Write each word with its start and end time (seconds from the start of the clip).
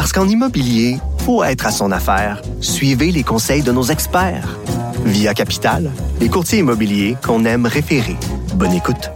Parce 0.00 0.14
qu'en 0.14 0.26
immobilier, 0.26 0.96
faut 1.18 1.44
être 1.44 1.66
à 1.66 1.70
son 1.70 1.92
affaire. 1.92 2.40
Suivez 2.62 3.12
les 3.12 3.22
conseils 3.22 3.62
de 3.62 3.70
nos 3.70 3.82
experts. 3.82 4.58
Via 5.04 5.34
Capital, 5.34 5.90
les 6.20 6.30
courtiers 6.30 6.60
immobiliers 6.60 7.18
qu'on 7.22 7.44
aime 7.44 7.66
référer. 7.66 8.16
Bonne 8.54 8.72
écoute. 8.72 9.10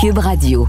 Cube 0.00 0.18
Radio. 0.18 0.68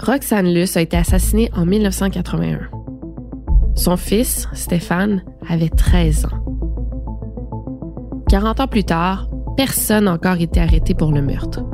Roxane 0.00 0.52
Luce 0.52 0.76
a 0.76 0.80
été 0.80 0.96
assassinée 0.96 1.52
en 1.54 1.64
1981. 1.64 2.62
Son 3.76 3.96
fils, 3.96 4.48
Stéphane, 4.54 5.22
avait 5.48 5.68
13 5.68 6.24
ans. 6.24 6.44
40 8.28 8.58
ans 8.58 8.66
plus 8.66 8.82
tard, 8.82 9.28
personne 9.58 10.04
n'a 10.04 10.12
encore 10.12 10.40
été 10.40 10.60
arrêté 10.60 10.94
pour 10.94 11.10
le 11.10 11.20
meurtre. 11.20 11.64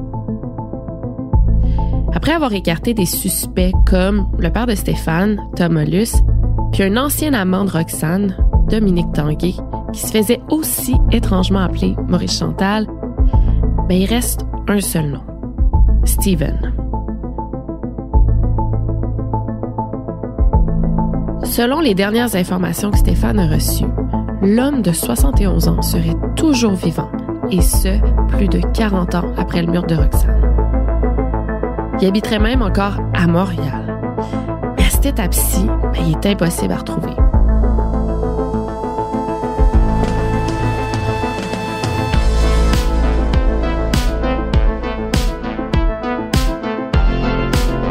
Après 2.15 2.33
avoir 2.33 2.55
écarté 2.55 2.95
des 2.95 3.05
suspects 3.05 3.73
comme 3.87 4.27
le 4.39 4.49
père 4.49 4.65
de 4.65 4.75
Stéphane, 4.75 5.39
Thomas 5.55 5.85
Luce, 5.85 6.17
puis 6.73 6.83
un 6.83 6.97
ancien 6.97 7.35
amant 7.35 7.67
de 7.67 7.71
Roxane, 7.71 8.35
Dominique 8.71 9.13
Tanguay, 9.13 9.53
qui 9.93 10.01
se 10.01 10.07
faisait 10.07 10.41
aussi 10.49 10.95
étrangement 11.13 11.59
appeler 11.59 11.95
Maurice 12.09 12.39
Chantal, 12.39 12.87
ben 13.87 13.99
il 13.99 14.07
reste 14.07 14.47
un 14.67 14.81
seul 14.81 15.11
nom, 15.11 15.23
Steven. 16.05 16.73
Selon 21.43 21.81
les 21.81 21.95
dernières 21.95 22.35
informations 22.35 22.91
que 22.91 22.99
Stéphane 22.99 23.39
a 23.39 23.47
reçues, 23.47 23.85
l'homme 24.41 24.81
de 24.81 24.93
71 24.93 25.69
ans 25.69 25.83
serait 25.83 26.17
toujours 26.35 26.73
vivant, 26.73 27.11
et 27.51 27.61
ce, 27.61 28.01
plus 28.29 28.49
de 28.49 28.61
40 28.73 29.15
ans 29.15 29.33
après 29.37 29.63
le 29.63 29.73
meurtre 29.73 29.89
de 29.89 29.97
Roxane. 29.97 30.41
Il 32.01 32.09
habiterait 32.09 32.39
même 32.39 32.63
encore 32.63 32.99
à 33.15 33.27
Montréal. 33.27 33.99
À 34.79 34.91
cette 34.91 35.07
étape-ci, 35.07 35.67
il 36.01 36.13
est 36.13 36.27
impossible 36.27 36.73
à 36.73 36.79
retrouver. 36.79 37.15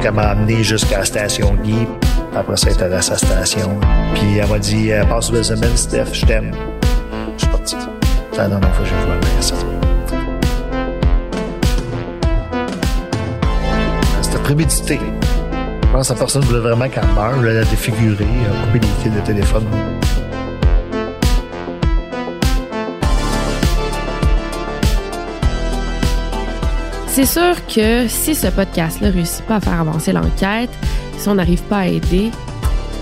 Elle 0.05 0.11
m'a 0.11 0.23
amené 0.23 0.63
jusqu'à 0.63 0.99
la 0.99 1.05
station 1.05 1.55
Guy. 1.63 1.87
Après 2.35 2.57
ça, 2.57 2.67
elle 2.67 2.73
était 2.75 2.93
à 2.93 3.01
sa 3.01 3.17
station. 3.17 3.79
Puis 4.13 4.37
elle 4.37 4.49
m'a 4.49 4.59
dit 4.59 4.91
euh, 4.91 5.05
Passe 5.05 5.29
une 5.29 5.35
belle 5.35 5.45
semaine, 5.45 5.77
Steph, 5.77 6.13
je 6.13 6.25
t'aime. 6.25 6.51
C'est 8.33 8.39
la 8.39 8.47
dernière 8.47 8.73
fois 8.73 8.83
que 8.83 8.91
à. 8.91 9.57
C'était 14.23 14.39
prémédité. 14.39 14.99
Je 15.83 15.87
pense 15.91 16.07
que 16.07 16.13
la 16.13 16.19
personne 16.19 16.41
voulait 16.45 16.61
vraiment 16.61 16.89
qu'elle 16.89 17.05
meure, 17.13 17.33
voulait 17.35 17.53
la 17.53 17.63
défigurer, 17.65 18.25
couper 18.65 18.79
les 18.79 18.87
fils 19.03 19.13
de 19.13 19.19
téléphone. 19.19 19.67
C'est 27.05 27.25
sûr 27.25 27.55
que 27.67 28.07
si 28.07 28.33
ce 28.33 28.47
podcast-là 28.47 29.11
réussit 29.11 29.45
pas 29.45 29.57
à 29.57 29.59
faire 29.59 29.79
avancer 29.79 30.11
l'enquête, 30.11 30.71
si 31.19 31.29
on 31.29 31.35
n'arrive 31.35 31.61
pas 31.63 31.81
à 31.81 31.85
aider, 31.85 32.31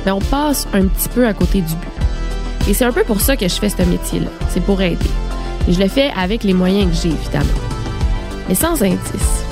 ben 0.04 0.12
on 0.12 0.20
passe 0.20 0.68
un 0.74 0.88
petit 0.88 1.08
peu 1.08 1.26
à 1.26 1.34
côté 1.34 1.62
du 1.62 1.74
but. 1.76 1.88
Et 2.68 2.74
c'est 2.74 2.86
un 2.86 2.92
peu 2.92 3.04
pour 3.04 3.22
ça 3.22 3.38
que 3.38 3.48
je 3.48 3.56
fais 3.56 3.70
ce 3.70 3.82
métier-là. 3.84 4.30
C'est 4.50 4.64
pour 4.64 4.82
aider. 4.82 5.10
Je 5.72 5.80
le 5.80 5.88
fais 5.88 6.12
avec 6.18 6.44
les 6.44 6.54
moyens 6.54 6.92
que 6.92 7.02
j'ai, 7.02 7.16
évidemment. 7.16 7.46
Mais 8.50 8.56
sans 8.56 8.84
indice, 8.84 9.46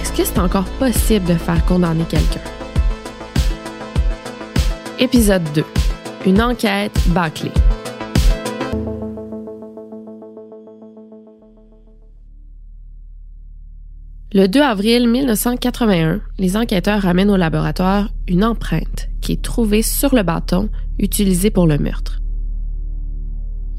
est-ce 0.00 0.12
que 0.12 0.24
c'est 0.24 0.38
encore 0.38 0.68
possible 0.78 1.26
de 1.26 1.34
faire 1.34 1.64
condamner 1.64 2.04
quelqu'un? 2.04 2.40
Épisode 5.00 5.42
2. 5.54 5.64
Une 6.24 6.40
enquête 6.40 6.96
bâclée. 7.08 7.50
Le 14.32 14.46
2 14.46 14.60
avril 14.60 15.08
1981, 15.08 16.20
les 16.38 16.56
enquêteurs 16.56 17.02
ramènent 17.02 17.30
au 17.30 17.36
laboratoire 17.36 18.10
une 18.28 18.44
empreinte 18.44 19.08
qui 19.20 19.32
est 19.32 19.42
trouvée 19.42 19.82
sur 19.82 20.14
le 20.14 20.22
bâton 20.22 20.68
utilisé 21.00 21.50
pour 21.50 21.66
le 21.66 21.78
meurtre. 21.78 22.20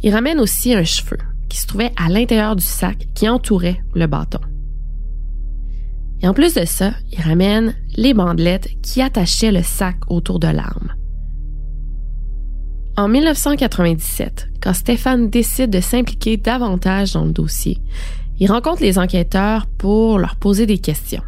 Ils 0.03 0.13
ramènent 0.13 0.41
aussi 0.41 0.75
un 0.75 0.83
cheveu 0.83 1.17
qui 1.49 1.57
se 1.57 1.67
trouvait 1.67 1.93
à 1.95 2.09
l'intérieur 2.09 2.55
du 2.55 2.63
sac 2.63 3.07
qui 3.15 3.27
entourait 3.27 3.81
le 3.93 4.07
bâton. 4.07 4.39
Et 6.21 6.27
en 6.27 6.33
plus 6.33 6.55
de 6.55 6.65
ça, 6.65 6.93
ils 7.11 7.21
ramènent 7.21 7.75
les 7.95 8.13
bandelettes 8.13 8.69
qui 8.81 9.01
attachaient 9.01 9.51
le 9.51 9.63
sac 9.63 9.97
autour 10.07 10.39
de 10.39 10.47
l'arme. 10.47 10.93
En 12.97 13.07
1997, 13.07 14.49
quand 14.61 14.73
Stéphane 14.73 15.29
décide 15.29 15.69
de 15.69 15.79
s'impliquer 15.79 16.37
davantage 16.37 17.13
dans 17.13 17.25
le 17.25 17.31
dossier, 17.31 17.77
il 18.39 18.51
rencontre 18.51 18.81
les 18.81 18.97
enquêteurs 18.97 19.67
pour 19.77 20.17
leur 20.17 20.35
poser 20.35 20.65
des 20.65 20.79
questions. 20.79 21.21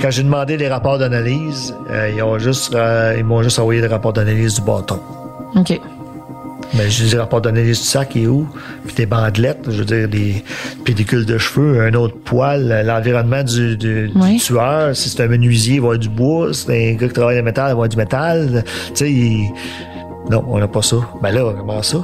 Quand 0.00 0.10
j'ai 0.10 0.22
demandé 0.22 0.56
les 0.56 0.68
rapports 0.68 0.98
d'analyse, 0.98 1.74
euh, 1.90 2.10
ils 2.14 2.22
ont 2.22 2.38
juste, 2.38 2.74
euh, 2.74 3.14
ils 3.18 3.24
m'ont 3.24 3.42
juste 3.42 3.58
envoyé 3.58 3.80
le 3.80 3.88
rapport 3.88 4.12
d'analyse 4.12 4.54
du 4.54 4.60
bâton. 4.62 5.00
OK. 5.56 5.80
Mais 6.74 6.88
j'ai 6.90 7.16
le 7.16 7.20
rapport 7.22 7.40
d'analyse 7.40 7.78
du 7.80 7.84
sac 7.86 8.14
est 8.14 8.26
où? 8.26 8.46
Puis 8.86 8.94
des 8.94 9.06
bandelettes, 9.06 9.64
je 9.70 9.78
veux 9.78 9.84
dire, 9.84 10.06
des 10.08 10.44
pellicules 10.84 11.24
de 11.26 11.38
cheveux, 11.38 11.80
un 11.82 11.94
autre 11.94 12.14
poil, 12.24 12.82
l'environnement 12.86 13.42
du, 13.42 13.76
du, 13.76 14.10
Oui. 14.14 14.34
du 14.36 14.38
tueur. 14.38 14.94
Si 14.94 15.08
c'est 15.08 15.22
un 15.24 15.28
menuisier, 15.28 15.76
il 15.76 15.80
va 15.80 15.86
y 15.86 15.88
avoir 15.88 15.98
du 15.98 16.08
bois. 16.10 16.52
Si 16.54 16.66
c'est 16.66 16.90
un 16.92 16.94
gars 16.94 17.08
qui 17.08 17.14
travaille 17.14 17.36
le 17.36 17.42
métal, 17.42 17.64
il 17.64 17.66
va 17.66 17.68
y 17.70 17.72
avoir 17.72 17.88
du 17.88 17.96
métal. 17.96 18.64
Tu 18.88 18.92
sais, 18.94 19.10
il- 19.10 19.50
non, 20.30 20.44
on 20.46 20.58
n'a 20.58 20.68
pas 20.68 20.82
ça. 20.82 20.96
Ben 21.22 21.32
là, 21.32 21.52
comment 21.58 21.82
ça? 21.82 21.98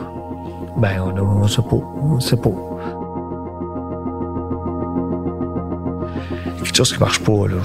Ben, 0.78 0.92
on 1.04 1.16
a, 1.16 1.20
on 1.20 1.46
sait 1.46 1.62
pas. 1.62 1.76
On 2.02 2.18
sait 2.18 2.36
pas. 2.36 2.50
Quelque 6.74 6.86
chose 6.86 6.92
qui 6.92 7.00
marche 7.00 7.20
pas, 7.20 7.46
là. 7.48 7.56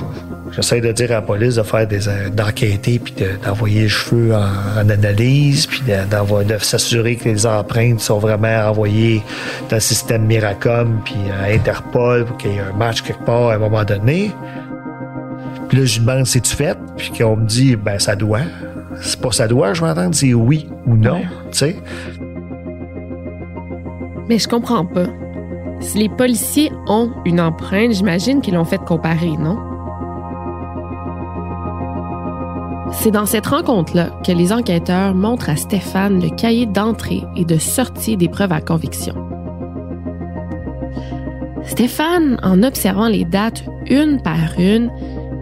J'essaie 0.51 0.81
de 0.81 0.91
dire 0.91 1.11
à 1.11 1.15
la 1.15 1.21
police 1.21 1.55
de 1.55 1.63
faire 1.63 1.87
des 1.87 2.07
euh, 2.07 2.29
d'enquêter 2.29 2.97
puis 2.99 3.13
de- 3.13 3.43
d'envoyer 3.45 3.81
les 3.81 3.87
cheveux 3.89 4.33
en, 4.33 4.81
en 4.81 4.89
analyse 4.89 5.67
puis 5.67 5.81
de, 5.87 6.43
de 6.53 6.57
s'assurer 6.57 7.15
que 7.15 7.29
les 7.29 7.45
empreintes 7.45 7.99
sont 7.99 8.17
vraiment 8.19 8.67
envoyées 8.67 9.21
dans 9.69 9.75
le 9.75 9.79
système 9.81 10.25
Miracom 10.25 11.01
puis 11.05 11.15
à 11.39 11.53
Interpol 11.53 12.25
pour 12.25 12.37
qu'il 12.37 12.51
y 12.51 12.55
ait 12.55 12.61
un 12.61 12.75
match 12.75 13.01
quelque 13.03 13.23
part 13.25 13.49
à 13.49 13.53
un 13.55 13.57
moment 13.59 13.83
donné. 13.83 14.31
Puis 15.67 15.77
là, 15.79 15.85
je 15.85 15.99
lui 15.99 16.05
demande 16.05 16.25
si 16.25 16.41
tu 16.41 16.55
fait? 16.55 16.77
Puis 16.97 17.11
qu'on 17.17 17.35
me 17.35 17.45
dit 17.45 17.75
ben 17.75 17.99
ça 17.99 18.15
doit. 18.15 18.39
C'est 19.01 19.21
pas 19.21 19.31
ça 19.31 19.47
doit, 19.47 19.73
je 19.75 19.83
vais 19.83 19.89
entendre, 19.91 20.15
c'est 20.15 20.33
oui 20.33 20.67
ou 20.87 20.95
non, 20.95 21.17
Ouais. 21.17 21.27
tu 21.51 21.57
sais. 21.59 21.75
Mais 24.27 24.39
je 24.39 24.47
comprends 24.47 24.85
pas. 24.85 25.05
Si 25.79 25.97
les 25.97 26.09
policiers 26.09 26.71
ont 26.87 27.11
une 27.25 27.39
empreinte, 27.39 27.93
j'imagine 27.93 28.41
qu'ils 28.41 28.55
l'ont 28.55 28.65
fait 28.65 28.83
comparer, 28.83 29.37
non? 29.37 29.57
C'est 32.91 33.11
dans 33.11 33.25
cette 33.25 33.47
rencontre-là 33.47 34.09
que 34.25 34.31
les 34.31 34.51
enquêteurs 34.51 35.13
montrent 35.13 35.49
à 35.49 35.55
Stéphane 35.55 36.21
le 36.21 36.29
cahier 36.29 36.65
d'entrée 36.65 37.23
et 37.35 37.45
de 37.45 37.57
sortie 37.57 38.17
des 38.17 38.27
preuves 38.27 38.51
à 38.51 38.61
conviction. 38.61 39.13
Stéphane, 41.63 42.39
en 42.43 42.63
observant 42.63 43.07
les 43.07 43.25
dates 43.25 43.63
une 43.87 44.21
par 44.21 44.59
une, 44.59 44.91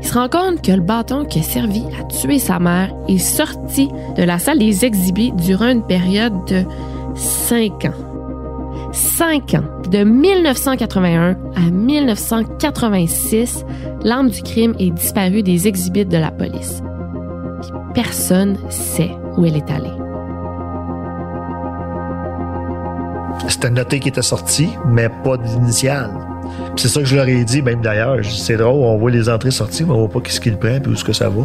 il 0.02 0.08
se 0.08 0.14
rend 0.14 0.30
compte 0.30 0.62
que 0.62 0.72
le 0.72 0.82
bâton 0.82 1.26
qui 1.26 1.40
a 1.40 1.44
servi 1.44 1.84
à 2.00 2.04
tuer 2.04 2.38
sa 2.38 2.60
mère 2.60 2.94
est 3.08 3.18
sorti 3.18 3.90
de 4.16 4.24
la 4.24 4.38
salle 4.38 4.60
des 4.60 4.86
exhibits 4.86 5.32
durant 5.32 5.70
une 5.70 5.86
période 5.86 6.46
de 6.46 6.64
cinq 7.16 7.86
ans. 7.86 8.92
Cinq 8.92 9.56
ans. 9.56 9.77
De 9.92 10.04
1981 10.04 11.38
à 11.56 11.72
1986, 11.72 13.64
l'arme 14.04 14.30
du 14.30 14.42
crime 14.42 14.76
est 14.80 14.92
disparue 14.92 15.44
des 15.44 15.68
exhibits 15.68 16.06
de 16.06 16.18
la 16.18 16.30
police. 16.30 16.82
Personne 17.94 18.58
sait 18.70 19.12
où 19.38 19.46
elle 19.46 19.56
est 19.56 19.72
allée. 19.72 19.90
C'était 23.48 23.70
noté 23.70 24.00
qu'il 24.00 24.10
était 24.10 24.22
sorti, 24.22 24.68
mais 24.86 25.08
pas 25.24 25.38
d'initial. 25.38 26.12
C'est 26.76 26.90
ça 26.90 27.00
que 27.00 27.06
je 27.06 27.16
leur 27.16 27.28
ai 27.28 27.46
dit, 27.46 27.62
même 27.62 27.82
d'ailleurs. 27.82 28.18
C'est 28.24 28.58
drôle, 28.58 28.84
on 28.84 28.98
voit 28.98 29.12
les 29.12 29.30
entrées 29.30 29.52
sorties, 29.52 29.86
mais 29.86 29.92
on 29.92 30.06
voit 30.06 30.22
pas 30.22 30.30
ce 30.30 30.42
qu'il 30.42 30.58
prend 30.58 30.80
puis 30.82 30.92
où 30.92 30.96
ce 30.96 31.06
que 31.06 31.14
ça 31.14 31.30
va. 31.30 31.44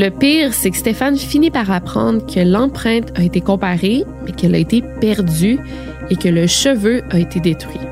Le 0.00 0.08
pire, 0.08 0.54
c'est 0.54 0.70
que 0.70 0.78
Stéphane 0.78 1.18
finit 1.18 1.50
par 1.50 1.70
apprendre 1.70 2.24
que 2.24 2.40
l'empreinte 2.40 3.12
a 3.18 3.22
été 3.22 3.42
comparée, 3.42 4.06
mais 4.24 4.32
qu'elle 4.32 4.54
a 4.54 4.58
été 4.58 4.82
perdue 4.98 5.60
et 6.08 6.16
que 6.16 6.28
le 6.28 6.46
cheveu 6.46 7.02
a 7.10 7.18
été 7.18 7.38
détruit. 7.38 7.82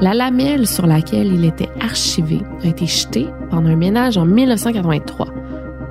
La 0.00 0.14
lamelle 0.14 0.66
sur 0.66 0.88
laquelle 0.88 1.28
il 1.28 1.44
était 1.44 1.68
archivé 1.80 2.40
a 2.64 2.66
été 2.66 2.86
jetée 2.86 3.28
pendant 3.50 3.70
un 3.70 3.76
ménage 3.76 4.18
en 4.18 4.26
1983, 4.26 5.28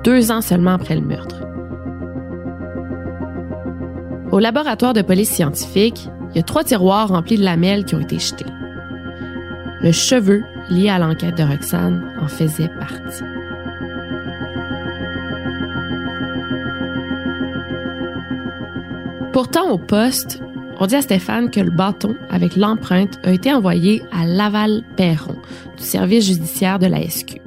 deux 0.04 0.30
ans 0.30 0.42
seulement 0.42 0.74
après 0.74 0.94
le 0.94 1.00
meurtre. 1.00 1.46
Au 4.32 4.38
laboratoire 4.38 4.92
de 4.92 5.00
police 5.00 5.30
scientifique, 5.30 6.10
il 6.32 6.36
y 6.36 6.40
a 6.40 6.42
trois 6.42 6.62
tiroirs 6.62 7.08
remplis 7.08 7.38
de 7.38 7.44
lamelles 7.44 7.86
qui 7.86 7.94
ont 7.94 8.00
été 8.00 8.18
jetés. 8.18 8.44
Le 9.80 9.92
cheveu 9.92 10.42
lié 10.70 10.88
à 10.88 10.98
l'enquête 10.98 11.36
de 11.36 11.42
Roxane 11.42 12.02
en 12.20 12.28
faisait 12.28 12.68
partie. 12.68 13.24
Pourtant, 19.32 19.70
au 19.70 19.78
poste, 19.78 20.40
on 20.78 20.86
dit 20.86 20.94
à 20.94 21.02
Stéphane 21.02 21.50
que 21.50 21.60
le 21.60 21.70
bâton 21.70 22.14
avec 22.30 22.56
l'empreinte 22.56 23.18
a 23.24 23.32
été 23.32 23.52
envoyé 23.52 24.02
à 24.12 24.26
Laval-Perron, 24.26 25.36
du 25.76 25.82
service 25.82 26.26
judiciaire 26.26 26.78
de 26.78 26.86
la 26.86 27.08
SQ. 27.08 27.40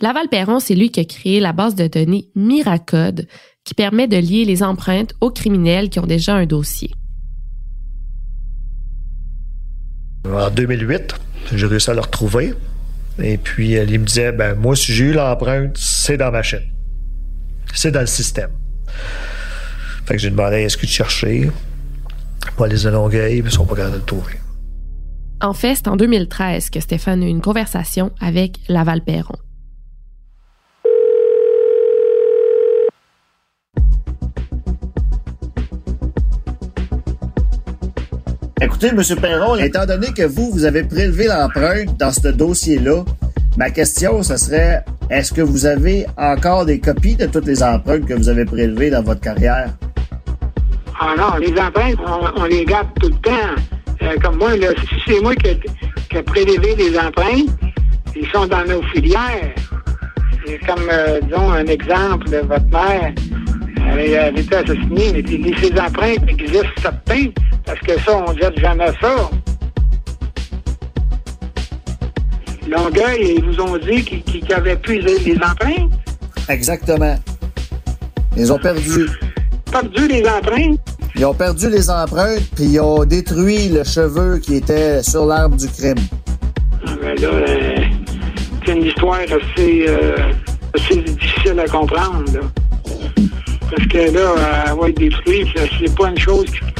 Laval-Perron, 0.00 0.58
c'est 0.58 0.74
lui 0.74 0.90
qui 0.90 1.00
a 1.00 1.04
créé 1.04 1.38
la 1.38 1.52
base 1.52 1.74
de 1.74 1.86
données 1.86 2.28
Miracode, 2.34 3.28
qui 3.64 3.74
permet 3.74 4.08
de 4.08 4.16
lier 4.16 4.44
les 4.44 4.62
empreintes 4.62 5.14
aux 5.20 5.30
criminels 5.30 5.90
qui 5.90 6.00
ont 6.00 6.06
déjà 6.06 6.34
un 6.34 6.46
dossier. 6.46 6.90
En 10.24 10.50
2008, 10.50 11.14
j'ai 11.52 11.66
réussi 11.66 11.90
à 11.90 11.94
le 11.94 12.00
retrouver. 12.00 12.54
Et 13.18 13.36
puis, 13.36 13.72
il 13.72 14.00
me 14.00 14.06
disait, 14.06 14.32
ben, 14.32 14.54
moi, 14.54 14.74
si 14.74 14.92
j'ai 14.92 15.06
eu 15.06 15.12
l'empreinte, 15.12 15.76
c'est 15.76 16.16
dans 16.16 16.30
ma 16.30 16.42
chaîne. 16.42 16.68
C'est 17.74 17.90
dans 17.90 18.00
le 18.00 18.06
système. 18.06 18.50
Fait 20.06 20.14
que 20.14 20.20
j'ai 20.20 20.30
demandé, 20.30 20.56
est-ce 20.56 20.76
que 20.76 20.86
tu 20.86 20.92
cherchais? 20.92 21.50
Pas 22.56 22.66
les 22.66 22.82
Longueuil, 22.84 23.42
puis 23.42 23.50
ils 23.50 23.54
sont 23.54 23.66
pas 23.66 23.76
capables 23.76 23.94
de 23.94 23.98
le 23.98 24.04
trouver. 24.04 24.34
En 25.40 25.52
fait, 25.52 25.74
c'est 25.74 25.88
en 25.88 25.96
2013 25.96 26.70
que 26.70 26.80
Stéphane 26.80 27.22
a 27.22 27.26
eu 27.26 27.28
une 27.28 27.40
conversation 27.40 28.12
avec 28.20 28.58
Laval-Perron. 28.68 29.36
Écoutez, 38.84 39.12
M. 39.12 39.20
Perron, 39.20 39.54
étant 39.56 39.86
donné 39.86 40.08
que 40.12 40.24
vous, 40.24 40.50
vous 40.50 40.64
avez 40.64 40.82
prélevé 40.82 41.28
l'empreinte 41.28 41.96
dans 42.00 42.10
ce 42.10 42.26
dossier-là, 42.26 43.04
ma 43.56 43.70
question, 43.70 44.24
ce 44.24 44.36
serait, 44.36 44.84
est-ce 45.08 45.32
que 45.32 45.40
vous 45.40 45.66
avez 45.66 46.04
encore 46.16 46.66
des 46.66 46.80
copies 46.80 47.14
de 47.14 47.26
toutes 47.26 47.46
les 47.46 47.62
empreintes 47.62 48.06
que 48.06 48.14
vous 48.14 48.28
avez 48.28 48.44
prélevées 48.44 48.90
dans 48.90 49.04
votre 49.04 49.20
carrière? 49.20 49.68
Ah 50.98 51.14
non, 51.16 51.36
les 51.38 51.52
empreintes, 51.60 51.96
on, 52.36 52.44
les 52.44 52.64
garde 52.64 52.88
tout 53.00 53.10
le 53.10 53.14
temps. 53.20 53.62
Euh, 54.02 54.16
comme 54.20 54.38
moi, 54.38 54.56
là, 54.56 54.68
c'est 55.06 55.20
moi 55.20 55.36
qui 55.36 55.50
ai 56.16 56.22
prélevé 56.22 56.74
les 56.74 56.98
empreintes. 56.98 57.50
Ils 58.16 58.26
sont 58.32 58.46
dans 58.46 58.64
nos 58.64 58.82
filières. 58.82 59.54
Comme, 60.66 60.88
euh, 60.90 61.20
disons, 61.22 61.52
un 61.52 61.66
exemple, 61.66 62.30
votre 62.30 62.66
mère, 62.66 63.12
elle, 63.96 64.16
a 64.16 64.28
été 64.30 64.56
assassinée, 64.56 65.12
mais 65.14 65.52
ces 65.60 65.80
empreintes 65.80 66.28
existent 66.28 66.68
certains, 66.82 67.28
parce 67.64 67.80
que 67.80 67.98
ça, 68.00 68.16
on 68.16 68.34
jette 68.36 68.58
jamais 68.58 68.90
ça. 69.00 69.30
Longueuil, 72.68 73.34
ils 73.36 73.44
vous 73.44 73.60
ont 73.60 73.78
dit 73.78 74.02
qu'ils 74.04 74.52
avaient 74.52 74.76
plus 74.76 75.00
les 75.00 75.36
empreintes? 75.36 75.92
Exactement. 76.48 77.16
Ils 78.36 78.52
ont 78.52 78.58
perdu. 78.58 79.08
Perdu 79.70 80.08
les 80.08 80.26
empreintes? 80.28 80.80
Ils 81.14 81.26
ont 81.26 81.34
perdu 81.34 81.68
les 81.68 81.90
empreintes, 81.90 82.42
puis 82.54 82.64
ils 82.64 82.80
ont 82.80 83.04
détruit 83.04 83.68
le 83.68 83.84
cheveu 83.84 84.38
qui 84.38 84.56
était 84.56 85.02
sur 85.02 85.26
l'arbre 85.26 85.56
du 85.56 85.68
crime. 85.68 85.98
Ah 86.86 86.90
ben 87.00 87.20
là, 87.20 87.28
euh, 87.28 87.76
c'est 88.64 88.72
une 88.72 88.86
histoire 88.86 89.20
assez, 89.20 89.84
euh, 89.88 90.16
assez 90.74 90.96
difficile 90.96 91.60
à 91.60 91.68
comprendre. 91.68 92.32
Là. 92.32 92.40
Parce 93.70 93.86
que 93.88 93.98
là, 93.98 94.66
elle 94.66 94.78
va 94.78 94.88
être 94.88 94.98
détruite, 94.98 95.48
c'est 95.78 95.94
pas 95.94 96.08
une 96.08 96.18
chose 96.18 96.46
qui, 96.46 96.71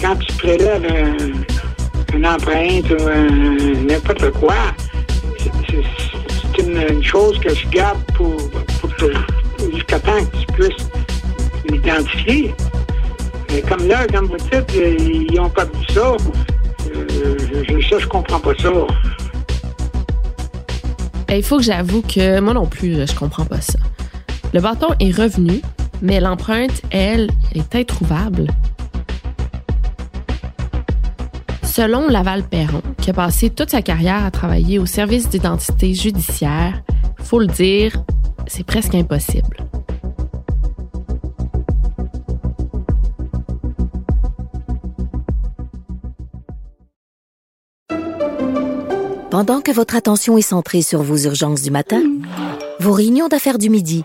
Quand 0.00 0.16
tu 0.16 0.32
prélèves 0.36 0.86
une 2.14 2.26
empreinte 2.26 2.90
ou 2.90 3.86
n'importe 3.86 4.30
quoi, 4.32 4.54
c'est 5.38 6.62
une, 6.62 7.02
chose 7.02 7.38
que 7.40 7.54
je 7.54 7.66
garde 7.68 7.98
pour, 8.14 8.36
pour 8.80 8.90
jusqu'à 9.72 9.98
temps 10.00 10.24
que 10.24 10.36
tu 10.38 10.46
puisses 10.52 10.88
l'identifier. 11.70 12.54
Mais 13.50 13.62
comme 13.62 13.86
là, 13.86 14.06
comme 14.12 14.26
vous 14.26 14.36
dites, 14.36 14.74
ils 14.74 15.34
n'ont 15.34 15.48
pas 15.48 15.64
vu 15.64 15.84
ça. 15.92 16.16
Euh, 16.94 17.36
ça, 17.88 17.98
je 17.98 18.06
comprends 18.06 18.40
pas 18.40 18.54
ça. 18.60 18.70
Il 21.30 21.42
faut 21.42 21.58
que 21.58 21.62
j'avoue 21.64 22.02
que 22.02 22.40
moi 22.40 22.54
non 22.54 22.66
plus, 22.66 23.06
je 23.06 23.14
comprends 23.14 23.44
pas 23.44 23.60
ça. 23.60 23.78
Le 24.52 24.60
bâton 24.60 24.88
est 25.00 25.10
revenu, 25.10 25.62
mais 26.02 26.20
l'empreinte, 26.20 26.82
elle, 26.90 27.30
est 27.54 27.74
introuvable. 27.74 28.48
Selon 31.62 32.08
Laval-Perron, 32.08 32.82
qui 33.00 33.10
a 33.10 33.12
passé 33.12 33.50
toute 33.50 33.70
sa 33.70 33.82
carrière 33.82 34.24
à 34.24 34.30
travailler 34.30 34.78
au 34.78 34.86
service 34.86 35.28
d'identité 35.28 35.92
judiciaire, 35.92 36.82
faut 37.18 37.40
le 37.40 37.48
dire, 37.48 37.92
c'est 38.46 38.64
presque 38.64 38.94
impossible. 38.94 39.56
Pendant 49.30 49.60
que 49.60 49.72
votre 49.72 49.96
attention 49.96 50.38
est 50.38 50.42
centrée 50.42 50.82
sur 50.82 51.02
vos 51.02 51.16
urgences 51.16 51.62
du 51.62 51.72
matin, 51.72 52.00
vos 52.78 52.92
réunions 52.92 53.26
d'affaires 53.26 53.58
du 53.58 53.68
midi, 53.68 54.04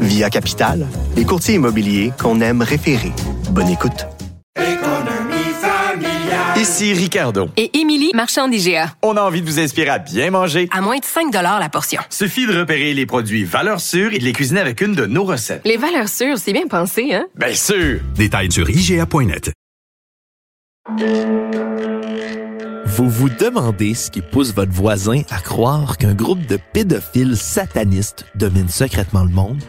Via 0.00 0.30
Capital, 0.30 0.86
les 1.16 1.24
courtiers 1.24 1.56
immobiliers 1.56 2.12
qu'on 2.20 2.40
aime 2.40 2.62
référer. 2.62 3.12
Bonne 3.50 3.68
écoute. 3.68 4.06
Ici 6.56 6.92
Ricardo. 6.92 7.48
Et 7.56 7.78
Émilie, 7.78 8.10
marchand 8.14 8.48
d'IGA. 8.48 8.94
On 9.02 9.16
a 9.16 9.22
envie 9.22 9.42
de 9.42 9.46
vous 9.46 9.60
inspirer 9.60 9.90
à 9.90 9.98
bien 9.98 10.30
manger. 10.30 10.68
À 10.72 10.80
moins 10.80 10.98
de 10.98 11.04
5 11.04 11.32
la 11.32 11.68
portion. 11.68 12.00
Suffit 12.10 12.46
de 12.46 12.58
repérer 12.58 12.94
les 12.94 13.06
produits 13.06 13.44
valeurs 13.44 13.80
sûres 13.80 14.12
et 14.12 14.18
de 14.18 14.24
les 14.24 14.32
cuisiner 14.32 14.60
avec 14.60 14.80
une 14.80 14.94
de 14.94 15.06
nos 15.06 15.24
recettes. 15.24 15.62
Les 15.64 15.76
valeurs 15.76 16.08
sûres, 16.08 16.38
c'est 16.38 16.52
bien 16.52 16.66
pensé, 16.68 17.14
hein? 17.14 17.26
Bien 17.36 17.54
sûr! 17.54 18.00
Détails 18.16 18.50
sur 18.50 18.68
IGA.net. 18.68 19.52
Vous 22.86 23.08
vous 23.08 23.28
demandez 23.28 23.94
ce 23.94 24.10
qui 24.10 24.20
pousse 24.20 24.52
votre 24.52 24.72
voisin 24.72 25.22
à 25.30 25.40
croire 25.40 25.96
qu'un 25.96 26.14
groupe 26.14 26.44
de 26.46 26.58
pédophiles 26.72 27.36
satanistes 27.36 28.26
domine 28.34 28.68
secrètement 28.68 29.22
le 29.22 29.30
monde? 29.30 29.62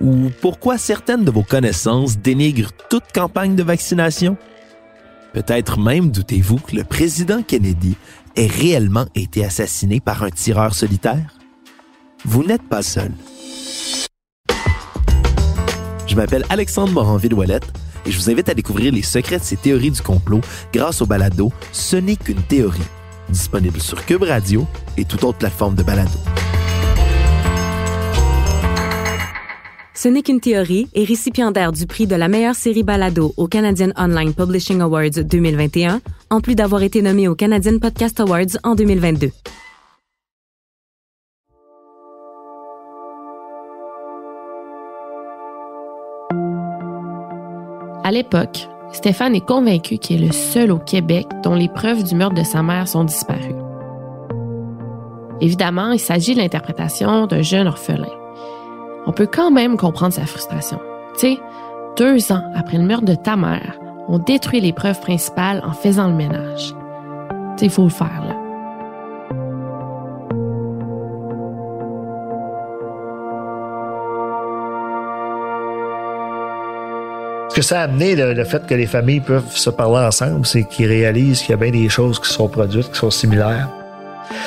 Ou 0.00 0.30
pourquoi 0.40 0.78
certaines 0.78 1.24
de 1.24 1.30
vos 1.30 1.42
connaissances 1.42 2.18
dénigrent 2.18 2.72
toute 2.88 3.12
campagne 3.12 3.56
de 3.56 3.62
vaccination? 3.62 4.36
Peut-être 5.32 5.78
même 5.78 6.10
doutez-vous 6.10 6.58
que 6.58 6.76
le 6.76 6.84
président 6.84 7.42
Kennedy 7.42 7.96
ait 8.36 8.46
réellement 8.46 9.06
été 9.14 9.44
assassiné 9.44 10.00
par 10.00 10.22
un 10.22 10.30
tireur 10.30 10.74
solitaire? 10.74 11.38
Vous 12.24 12.44
n'êtes 12.44 12.62
pas 12.62 12.82
seul. 12.82 13.12
Je 16.06 16.14
m'appelle 16.14 16.44
Alexandre 16.48 16.92
Moranville-Ouellette 16.92 17.70
et 18.06 18.10
je 18.10 18.18
vous 18.18 18.30
invite 18.30 18.48
à 18.48 18.54
découvrir 18.54 18.92
les 18.92 19.02
secrets 19.02 19.38
de 19.38 19.44
ces 19.44 19.56
théories 19.56 19.90
du 19.90 20.00
complot 20.00 20.40
grâce 20.72 21.02
au 21.02 21.06
balado 21.06 21.52
Ce 21.72 21.96
n'est 21.96 22.16
qu'une 22.16 22.42
théorie 22.42 22.80
disponible 23.28 23.80
sur 23.80 24.04
Cube 24.06 24.22
Radio 24.22 24.66
et 24.96 25.04
toute 25.04 25.22
autre 25.24 25.38
plateforme 25.38 25.74
de 25.74 25.82
balado. 25.82 26.18
Ce 30.00 30.06
n'est 30.06 30.22
qu'une 30.22 30.38
théorie 30.38 30.86
est 30.94 31.02
récipiendaire 31.02 31.72
du 31.72 31.84
prix 31.84 32.06
de 32.06 32.14
la 32.14 32.28
meilleure 32.28 32.54
série 32.54 32.84
balado 32.84 33.34
au 33.36 33.48
Canadian 33.48 33.88
Online 33.98 34.32
Publishing 34.32 34.80
Awards 34.80 35.24
2021, 35.24 36.00
en 36.30 36.40
plus 36.40 36.54
d'avoir 36.54 36.84
été 36.84 37.02
nommé 37.02 37.26
au 37.26 37.34
Canadian 37.34 37.80
Podcast 37.80 38.20
Awards 38.20 38.56
en 38.62 38.76
2022. 38.76 39.32
À 48.04 48.12
l'époque, 48.12 48.68
Stéphane 48.92 49.34
est 49.34 49.44
convaincu 49.44 49.98
qu'il 49.98 50.22
est 50.22 50.26
le 50.28 50.32
seul 50.32 50.70
au 50.70 50.78
Québec 50.78 51.26
dont 51.42 51.56
les 51.56 51.68
preuves 51.68 52.04
du 52.04 52.14
meurtre 52.14 52.36
de 52.36 52.44
sa 52.44 52.62
mère 52.62 52.86
sont 52.86 53.02
disparues. 53.02 53.56
Évidemment, 55.40 55.90
il 55.90 55.98
s'agit 55.98 56.34
de 56.34 56.38
l'interprétation 56.38 57.26
d'un 57.26 57.42
jeune 57.42 57.66
orphelin. 57.66 58.17
On 59.06 59.12
peut 59.12 59.26
quand 59.26 59.50
même 59.50 59.76
comprendre 59.76 60.12
sa 60.14 60.26
frustration. 60.26 60.78
Tu 61.14 61.20
sais, 61.20 61.38
deux 61.96 62.32
ans 62.32 62.42
après 62.54 62.78
le 62.78 62.84
meurtre 62.84 63.06
de 63.06 63.14
ta 63.14 63.36
mère, 63.36 63.78
on 64.08 64.18
détruit 64.18 64.60
les 64.60 64.72
preuves 64.72 65.00
principales 65.00 65.62
en 65.64 65.72
faisant 65.72 66.08
le 66.08 66.14
ménage. 66.14 66.74
Tu 67.56 67.60
sais, 67.60 67.66
il 67.66 67.70
faut 67.70 67.84
le 67.84 67.88
faire, 67.90 68.24
là. 68.26 68.34
Ce 77.50 77.54
que 77.54 77.62
ça 77.62 77.80
a 77.80 77.84
amené, 77.84 78.14
le, 78.14 78.34
le 78.34 78.44
fait 78.44 78.64
que 78.66 78.74
les 78.74 78.86
familles 78.86 79.20
peuvent 79.20 79.50
se 79.50 79.70
parler 79.70 80.06
ensemble, 80.06 80.46
c'est 80.46 80.64
qu'ils 80.64 80.86
réalisent 80.86 81.40
qu'il 81.40 81.50
y 81.50 81.54
a 81.54 81.56
bien 81.56 81.70
des 81.70 81.88
choses 81.88 82.20
qui 82.20 82.30
sont 82.30 82.48
produites, 82.48 82.92
qui 82.92 82.98
sont 82.98 83.10
similaires. 83.10 83.68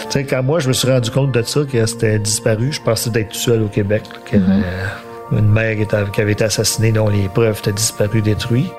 Tu 0.10 0.20
sais, 0.20 0.24
quand 0.26 0.44
moi, 0.44 0.60
je 0.60 0.68
me 0.68 0.74
suis 0.74 0.90
rendu 0.90 1.10
compte 1.10 1.32
de 1.32 1.42
ça, 1.42 1.62
que 1.64 1.86
c'était 1.86 2.20
disparu, 2.20 2.72
je 2.72 2.82
pensais 2.82 3.10
d'être 3.10 3.30
tout 3.30 3.38
seul 3.38 3.62
au 3.62 3.68
Québec, 3.68 4.04
y 4.32 4.36
avait 4.36 4.46
euh, 4.46 5.38
une 5.38 5.50
mère 5.50 5.78
qui 6.12 6.22
avait 6.22 6.32
été 6.34 6.44
assassinée, 6.44 6.92
dont 6.92 7.08
les 7.08 7.30
preuves 7.30 7.60
étaient 7.60 7.72
disparues, 7.72 8.22
détruites. 8.22 8.72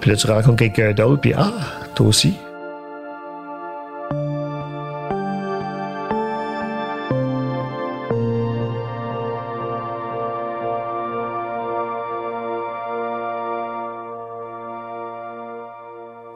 Puis 0.00 0.10
là, 0.10 0.16
tu 0.16 0.26
rencontres 0.28 0.56
quelqu'un 0.56 0.92
d'autre, 0.92 1.20
puis 1.20 1.32
ah, 1.36 1.52
toi 1.94 2.06
aussi. 2.06 2.34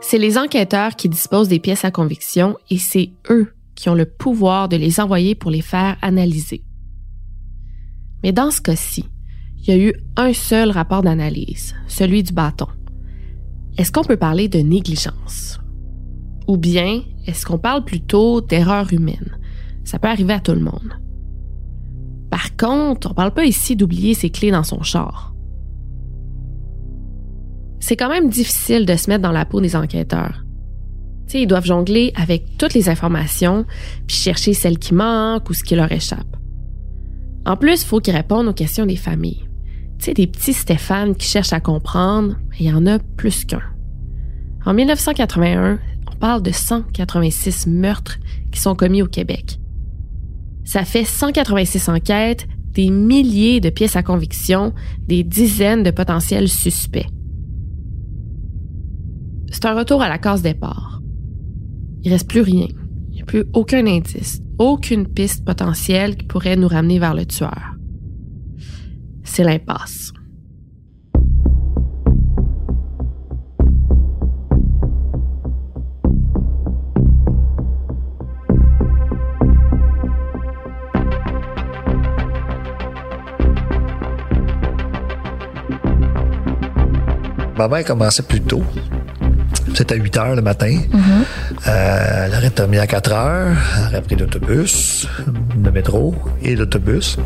C'est 0.00 0.18
les 0.18 0.36
enquêteurs 0.36 0.94
qui 0.94 1.08
disposent 1.08 1.48
des 1.48 1.58
pièces 1.58 1.86
à 1.86 1.90
conviction 1.90 2.58
et 2.68 2.76
c'est 2.76 3.10
eux 3.30 3.50
qui 3.74 3.88
ont 3.88 3.94
le 3.94 4.06
pouvoir 4.06 4.68
de 4.68 4.76
les 4.76 5.00
envoyer 5.00 5.34
pour 5.34 5.50
les 5.50 5.62
faire 5.62 5.96
analyser. 6.02 6.64
Mais 8.22 8.32
dans 8.32 8.50
ce 8.50 8.60
cas-ci, 8.60 9.06
il 9.58 9.68
y 9.68 9.72
a 9.72 9.78
eu 9.78 9.92
un 10.16 10.32
seul 10.32 10.70
rapport 10.70 11.02
d'analyse, 11.02 11.74
celui 11.86 12.22
du 12.22 12.32
bâton. 12.32 12.68
Est-ce 13.78 13.92
qu'on 13.92 14.04
peut 14.04 14.16
parler 14.16 14.48
de 14.48 14.58
négligence? 14.58 15.60
Ou 16.48 16.56
bien 16.56 17.02
est-ce 17.26 17.46
qu'on 17.46 17.58
parle 17.58 17.84
plutôt 17.84 18.40
d'erreur 18.40 18.92
humaine? 18.92 19.38
Ça 19.84 19.98
peut 19.98 20.08
arriver 20.08 20.34
à 20.34 20.40
tout 20.40 20.52
le 20.52 20.60
monde. 20.60 20.98
Par 22.30 22.56
contre, 22.56 23.10
on 23.10 23.14
parle 23.14 23.34
pas 23.34 23.44
ici 23.44 23.76
d'oublier 23.76 24.14
ses 24.14 24.30
clés 24.30 24.50
dans 24.50 24.62
son 24.64 24.82
char. 24.82 25.34
C'est 27.78 27.96
quand 27.96 28.08
même 28.08 28.28
difficile 28.28 28.86
de 28.86 28.96
se 28.96 29.10
mettre 29.10 29.22
dans 29.22 29.32
la 29.32 29.44
peau 29.44 29.60
des 29.60 29.76
enquêteurs. 29.76 30.44
Tu 31.32 31.38
sais, 31.38 31.44
ils 31.44 31.46
doivent 31.46 31.64
jongler 31.64 32.12
avec 32.14 32.58
toutes 32.58 32.74
les 32.74 32.90
informations, 32.90 33.64
puis 34.06 34.14
chercher 34.14 34.52
celles 34.52 34.78
qui 34.78 34.92
manquent 34.92 35.48
ou 35.48 35.54
ce 35.54 35.64
qui 35.64 35.74
leur 35.74 35.90
échappe. 35.90 36.36
En 37.46 37.56
plus, 37.56 37.84
il 37.84 37.86
faut 37.86 38.00
qu'ils 38.00 38.14
répondent 38.14 38.48
aux 38.48 38.52
questions 38.52 38.84
des 38.84 38.96
familles. 38.96 39.48
Tu 39.98 40.04
sais, 40.04 40.12
des 40.12 40.26
petits 40.26 40.52
Stéphane 40.52 41.16
qui 41.16 41.26
cherchent 41.26 41.54
à 41.54 41.60
comprendre, 41.60 42.36
il 42.60 42.66
y 42.66 42.70
en 42.70 42.86
a 42.86 42.98
plus 42.98 43.46
qu'un. 43.46 43.62
En 44.66 44.74
1981, 44.74 45.78
on 46.12 46.16
parle 46.16 46.42
de 46.42 46.50
186 46.50 47.66
meurtres 47.66 48.18
qui 48.50 48.60
sont 48.60 48.74
commis 48.74 49.00
au 49.00 49.08
Québec. 49.08 49.58
Ça 50.64 50.84
fait 50.84 51.06
186 51.06 51.88
enquêtes, 51.88 52.46
des 52.72 52.90
milliers 52.90 53.60
de 53.60 53.70
pièces 53.70 53.96
à 53.96 54.02
conviction, 54.02 54.74
des 55.08 55.24
dizaines 55.24 55.82
de 55.82 55.92
potentiels 55.92 56.50
suspects. 56.50 57.08
C'est 59.50 59.64
un 59.64 59.74
retour 59.74 60.02
à 60.02 60.10
la 60.10 60.18
case 60.18 60.42
départ. 60.42 61.01
Il 62.04 62.12
reste 62.12 62.28
plus 62.28 62.40
rien. 62.40 62.66
Il 63.10 63.14
n'y 63.14 63.22
a 63.22 63.24
plus 63.24 63.44
aucun 63.52 63.86
indice, 63.86 64.40
aucune 64.58 65.06
piste 65.06 65.44
potentielle 65.44 66.16
qui 66.16 66.26
pourrait 66.26 66.56
nous 66.56 66.68
ramener 66.68 66.98
vers 66.98 67.14
le 67.14 67.26
tueur. 67.26 67.76
C'est 69.22 69.44
l'impasse. 69.44 70.12
Ma 87.56 87.68
mère 87.68 87.84
commençait 87.84 88.24
plus 88.24 88.40
tôt. 88.40 88.64
C'était 89.74 89.94
à 89.94 89.96
8 89.96 90.16
heures 90.16 90.34
le 90.34 90.42
matin. 90.42 90.80
Euh, 91.68 92.26
elle 92.26 92.34
aurait 92.34 92.50
terminé 92.50 92.80
à 92.80 92.86
4 92.86 93.12
heures. 93.12 93.56
Elle 93.76 93.86
aurait 93.94 94.02
pris 94.02 94.16
l'autobus, 94.16 95.06
le 95.62 95.70
métro 95.70 96.14
et 96.42 96.56
l'autobus 96.56 97.18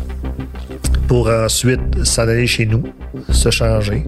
pour 1.07 1.29
ensuite 1.29 2.03
s'en 2.03 2.23
aller 2.23 2.47
chez 2.47 2.65
nous, 2.65 2.83
se 3.29 3.49
changer. 3.49 4.05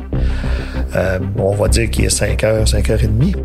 Euh, 0.95 1.19
on 1.37 1.55
va 1.55 1.67
dire 1.67 1.89
qu'il 1.89 2.05
est 2.05 2.09
5 2.09 2.43
heures, 2.43 2.67
5 2.67 2.89
heures 2.89 3.03
et 3.03 3.07
demie. 3.07 3.35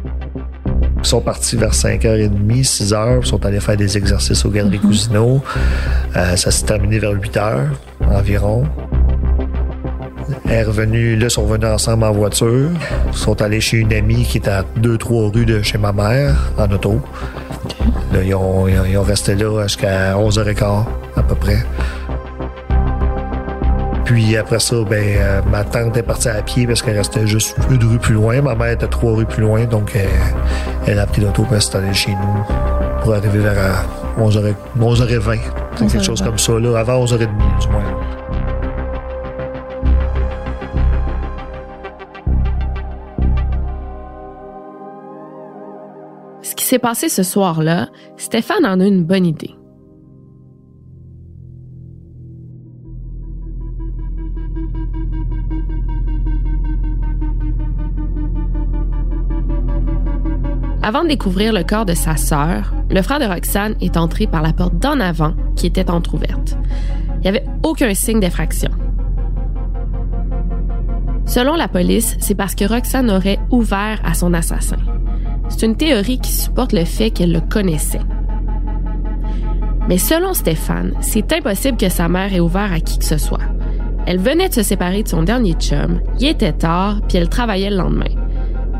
Ils 0.98 1.06
sont 1.06 1.20
partis 1.20 1.56
vers 1.56 1.72
5h30, 1.72 2.64
6h, 2.64 3.20
ils 3.20 3.26
sont 3.26 3.44
allés 3.44 3.60
faire 3.60 3.76
des 3.76 3.98
exercices 3.98 4.44
au 4.44 4.50
Galerie 4.50 4.78
Cousineau. 4.78 5.42
Euh, 6.16 6.34
ça 6.36 6.50
s'est 6.50 6.64
terminé 6.64 6.98
vers 6.98 7.12
8 7.12 7.36
heures 7.36 7.68
environ. 8.10 8.64
Elle 10.46 10.52
est 10.52 10.62
revenue, 10.64 11.16
là, 11.16 11.26
ils 11.26 11.30
sont 11.30 11.44
revenus 11.44 11.68
ensemble 11.68 12.04
en 12.04 12.12
voiture. 12.12 12.68
Ils 13.12 13.16
sont 13.16 13.40
allés 13.40 13.60
chez 13.60 13.78
une 13.78 13.92
amie 13.92 14.24
qui 14.24 14.38
était 14.38 14.50
à 14.50 14.64
2-3 14.80 15.32
rues 15.32 15.46
de 15.46 15.62
chez 15.62 15.78
ma 15.78 15.92
mère, 15.92 16.34
en 16.58 16.70
auto. 16.70 17.00
Là, 18.12 18.22
ils 18.22 18.34
ont, 18.34 18.68
ils 18.68 18.78
ont- 18.78 18.84
ils 18.84 18.98
ont 18.98 19.02
resté 19.02 19.34
là 19.34 19.62
jusqu'à 19.62 20.16
11h15, 20.18 20.84
à 21.16 21.22
peu 21.22 21.34
près. 21.34 21.64
Puis 24.04 24.36
après 24.36 24.58
ça, 24.60 24.76
ben, 24.88 25.02
euh, 25.02 25.40
ma 25.50 25.64
tante 25.64 25.96
est 25.96 26.02
partie 26.02 26.28
à 26.28 26.42
pied 26.42 26.66
parce 26.66 26.82
qu'elle 26.82 26.98
restait 26.98 27.26
juste 27.26 27.56
une 27.70 27.82
rue 27.82 27.98
plus 27.98 28.14
loin. 28.14 28.40
Ma 28.42 28.54
mère 28.54 28.72
était 28.72 28.86
trois 28.86 29.14
rues 29.14 29.24
plus 29.24 29.42
loin, 29.42 29.64
donc 29.64 29.96
euh, 29.96 30.00
elle 30.86 30.98
a 30.98 31.06
pris 31.06 31.22
l'auto 31.22 31.42
pour 31.42 31.54
s'installer 31.54 31.94
chez 31.94 32.10
nous 32.12 32.44
pour 33.02 33.14
arriver 33.14 33.38
vers 33.38 33.54
euh, 34.18 34.22
11h, 34.22 34.54
11h20. 34.78 35.38
C'est 35.76 35.86
quelque 35.86 36.04
chose 36.04 36.20
comme 36.22 36.38
ça, 36.38 36.52
là, 36.58 36.78
avant 36.78 37.02
11h30 37.04 37.18
du 37.60 37.68
moins. 37.68 37.82
S'est 46.74 46.80
passé 46.80 47.08
ce 47.08 47.22
soir-là, 47.22 47.88
Stéphane 48.16 48.66
en 48.66 48.80
a 48.80 48.84
une 48.84 49.04
bonne 49.04 49.26
idée. 49.26 49.54
Avant 60.82 61.04
de 61.04 61.08
découvrir 61.10 61.52
le 61.52 61.62
corps 61.62 61.84
de 61.84 61.94
sa 61.94 62.16
sœur, 62.16 62.74
le 62.90 63.02
frère 63.02 63.20
de 63.20 63.24
Roxane 63.24 63.76
est 63.80 63.96
entré 63.96 64.26
par 64.26 64.42
la 64.42 64.52
porte 64.52 64.76
d'en 64.76 64.98
avant 64.98 65.34
qui 65.54 65.68
était 65.68 65.88
entr'ouverte. 65.88 66.58
Il 67.18 67.20
n'y 67.20 67.28
avait 67.28 67.46
aucun 67.62 67.94
signe 67.94 68.18
d'effraction. 68.18 68.72
Selon 71.24 71.54
la 71.54 71.68
police, 71.68 72.16
c'est 72.18 72.34
parce 72.34 72.56
que 72.56 72.64
Roxane 72.64 73.12
aurait 73.12 73.38
ouvert 73.52 74.00
à 74.04 74.14
son 74.14 74.34
assassin. 74.34 74.78
C'est 75.56 75.66
une 75.66 75.76
théorie 75.76 76.18
qui 76.18 76.32
supporte 76.32 76.72
le 76.72 76.84
fait 76.84 77.10
qu'elle 77.10 77.30
le 77.30 77.40
connaissait. 77.40 78.00
Mais 79.88 79.98
selon 79.98 80.34
Stéphane, 80.34 80.94
c'est 81.00 81.32
impossible 81.32 81.76
que 81.76 81.88
sa 81.88 82.08
mère 82.08 82.34
ait 82.34 82.40
ouvert 82.40 82.72
à 82.72 82.80
qui 82.80 82.98
que 82.98 83.04
ce 83.04 83.18
soit. 83.18 83.38
Elle 84.04 84.18
venait 84.18 84.48
de 84.48 84.54
se 84.54 84.64
séparer 84.64 85.04
de 85.04 85.08
son 85.08 85.22
dernier 85.22 85.52
chum, 85.52 86.00
il 86.18 86.26
était 86.26 86.54
tard, 86.54 87.02
puis 87.08 87.18
elle 87.18 87.28
travaillait 87.28 87.70
le 87.70 87.76
lendemain. 87.76 88.10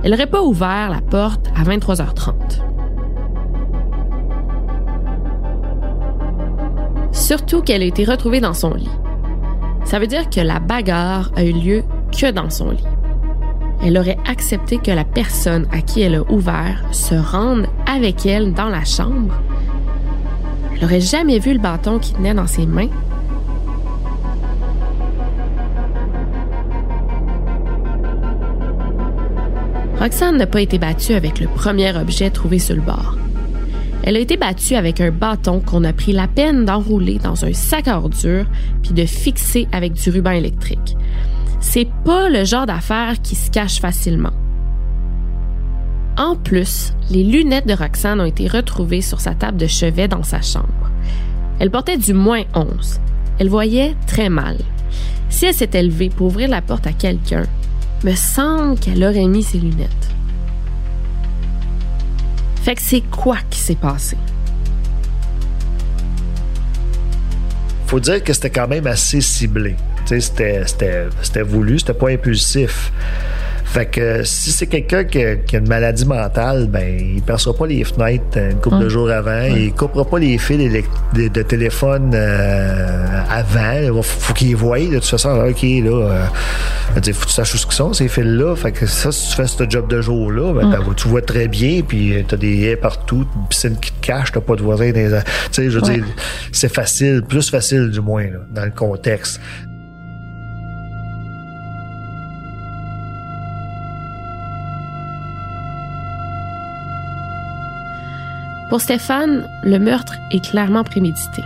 Elle 0.03 0.11
n'aurait 0.11 0.27
pas 0.27 0.43
ouvert 0.43 0.91
la 0.91 1.01
porte 1.01 1.47
à 1.55 1.63
23h30. 1.63 2.35
Surtout 7.13 7.63
qu'elle 7.63 7.83
a 7.83 7.87
été 7.87 8.05
retrouvée 8.05 8.41
dans 8.41 8.53
son 8.53 8.75
lit. 8.75 8.91
Ça 9.85 10.01
veut 10.01 10.09
dire 10.09 10.29
que 10.29 10.41
la 10.41 10.59
bagarre 10.59 11.31
a 11.37 11.45
eu 11.45 11.53
lieu 11.53 11.85
que 12.11 12.33
dans 12.33 12.51
son 12.51 12.73
lit. 12.73 12.94
Elle 13.85 13.99
aurait 13.99 14.17
accepté 14.27 14.79
que 14.79 14.91
la 14.91 15.05
personne 15.05 15.67
à 15.71 15.83
qui 15.83 16.01
elle 16.01 16.15
a 16.15 16.31
ouvert 16.31 16.83
se 16.91 17.15
rende 17.15 17.67
avec 17.87 18.25
elle 18.25 18.55
dans 18.55 18.71
la 18.71 18.83
chambre. 18.85 19.35
Elle 20.73 20.81
n'aurait 20.81 21.03
jamais 21.03 21.39
vu 21.39 21.53
le 21.53 21.59
bâton 21.59 21.99
qui 21.99 22.15
tenait 22.15 22.33
dans 22.33 22.47
ses 22.47 22.65
mains. 22.65 22.89
Roxane 29.99 30.39
n'a 30.39 30.47
pas 30.47 30.63
été 30.63 30.79
battue 30.79 31.13
avec 31.13 31.39
le 31.39 31.47
premier 31.47 31.95
objet 31.95 32.31
trouvé 32.31 32.59
sur 32.59 32.77
le 32.77 32.83
bord. 32.83 33.17
Elle 34.03 34.17
a 34.17 34.21
été 34.21 34.37
battue 34.37 34.77
avec 34.77 35.01
un 35.01 35.11
bâton 35.11 35.61
qu'on 35.61 35.85
a 35.85 35.93
pris 35.93 36.13
la 36.13 36.27
peine 36.27 36.65
d'enrouler 36.65 37.19
dans 37.19 37.45
un 37.45 37.53
sac 37.53 37.89
à 37.89 37.99
ordures 37.99 38.47
puis 38.83 38.93
de 38.93 39.05
fixer 39.05 39.69
avec 39.73 39.93
du 39.93 40.11
ruban 40.11 40.33
électrique. 40.33 40.97
C'est 41.67 41.89
pas 42.05 42.29
le 42.29 42.45
genre 42.45 42.67
d'affaire 42.67 43.21
qui 43.21 43.35
se 43.35 43.51
cache 43.51 43.81
facilement. 43.81 44.35
En 46.17 46.37
plus, 46.37 46.93
les 47.11 47.25
lunettes 47.25 47.67
de 47.67 47.73
Roxane 47.73 48.21
ont 48.21 48.27
été 48.27 48.47
retrouvées 48.47 49.01
sur 49.01 49.21
sa 49.21 49.35
table 49.35 49.57
de 49.57 49.67
chevet 49.67 50.07
dans 50.07 50.23
sa 50.23 50.41
chambre. 50.41 50.69
Elle 51.59 51.73
portait 51.73 51.97
du 51.97 52.13
moins 52.13 52.43
11. 52.55 53.01
Elle 53.41 53.49
voyait 53.49 53.97
très 54.07 54.29
mal. 54.29 54.59
Si 55.31 55.47
elle 55.47 55.55
s'était 55.55 55.83
levée 55.83 56.11
pour 56.11 56.29
ouvrir 56.29 56.49
la 56.49 56.63
porte 56.63 56.87
à 56.87 56.93
quelqu'un, 56.93 57.45
me 58.05 58.15
semble 58.15 58.79
qu'elle 58.79 59.03
aurait 59.03 59.27
mis 59.27 59.43
ses 59.43 59.59
lunettes. 59.59 60.11
Fait 62.63 62.77
que 62.77 62.83
c'est 62.83 63.03
quoi 63.11 63.39
qui 63.51 63.59
s'est 63.59 63.75
passé? 63.75 64.17
Faut 67.87 68.01
dire 68.01 68.23
que 68.23 68.33
c'était 68.33 68.51
quand 68.51 68.69
même 68.69 68.87
assez 68.87 69.23
ciblé. 69.23 69.75
C'était, 70.05 71.43
voulu, 71.43 71.79
c'était 71.79 71.95
pas 71.95 72.11
impulsif. 72.11 72.93
Fait 73.75 73.87
que 73.87 74.23
si 74.23 74.53
c'est 74.53 74.69
quelqu'un 74.69 75.03
qui, 75.03 75.19
a 75.19 75.59
une 75.59 75.67
maladie 75.67 76.07
mentale, 76.07 76.69
ben 76.69 76.97
il 77.17 77.23
percera 77.23 77.57
pas 77.57 77.67
les 77.67 77.83
fenêtres 77.83 78.39
une 78.39 78.61
couple 78.61 78.79
de 78.79 78.89
jours 78.89 79.11
avant, 79.11 79.43
il 79.43 79.73
coupera 79.73 80.05
pas 80.05 80.21
les 80.21 80.39
fils 80.39 80.71
de, 81.13 81.43
téléphone 81.43 82.13
euh, 82.15 83.21
avant. 83.29 83.97
Il 83.97 84.03
faut 84.05 84.33
qu'il 84.33 84.55
voie 84.55 84.79
de 84.79 84.95
toute 84.95 85.05
façon. 85.05 85.31
Ok 85.31 85.63
là, 85.63 85.91
euh, 85.91 86.27
faut 86.95 87.01
que 87.01 87.27
tu 87.27 87.33
saches 87.33 87.55
où 87.55 87.59
ce 87.59 87.67
sont 87.77 87.93
ces 87.93 88.07
fils 88.07 88.25
là. 88.25 88.55
Fait 88.55 88.71
que 88.71 88.87
ça, 88.87 89.11
si 89.11 89.31
tu 89.31 89.35
fais 89.35 89.49
ce 89.49 89.69
job 89.69 89.89
de 89.89 90.01
jour 90.01 90.31
là, 90.31 90.53
ben, 90.53 90.79
tu 90.97 91.09
vois 91.09 91.23
très 91.23 91.49
bien, 91.49 91.81
puis 91.83 92.25
t'as 92.29 92.37
des 92.37 92.67
haies 92.67 92.77
partout, 92.77 93.27
une 93.35 93.49
piscine 93.49 93.77
qui 93.81 93.91
te 93.91 94.07
cache, 94.07 94.31
t'as 94.31 94.41
pas 94.41 94.55
de 94.55 94.63
voisins. 94.63 94.93
Tu 94.93 95.11
sais, 95.51 95.69
je 95.69 95.81
veux 95.81 95.83
dire, 95.83 96.05
c'est 96.53 96.73
facile, 96.73 97.23
plus 97.29 97.51
facile 97.51 97.91
du 97.91 98.01
moins 98.01 98.23
là, 98.23 98.39
dans 98.55 98.65
le 98.65 98.71
contexte. 98.71 99.41
Pour 108.71 108.81
Stéphane, 108.81 109.47
le 109.63 109.79
meurtre 109.79 110.15
est 110.31 110.45
clairement 110.45 110.85
prémédité. 110.85 111.43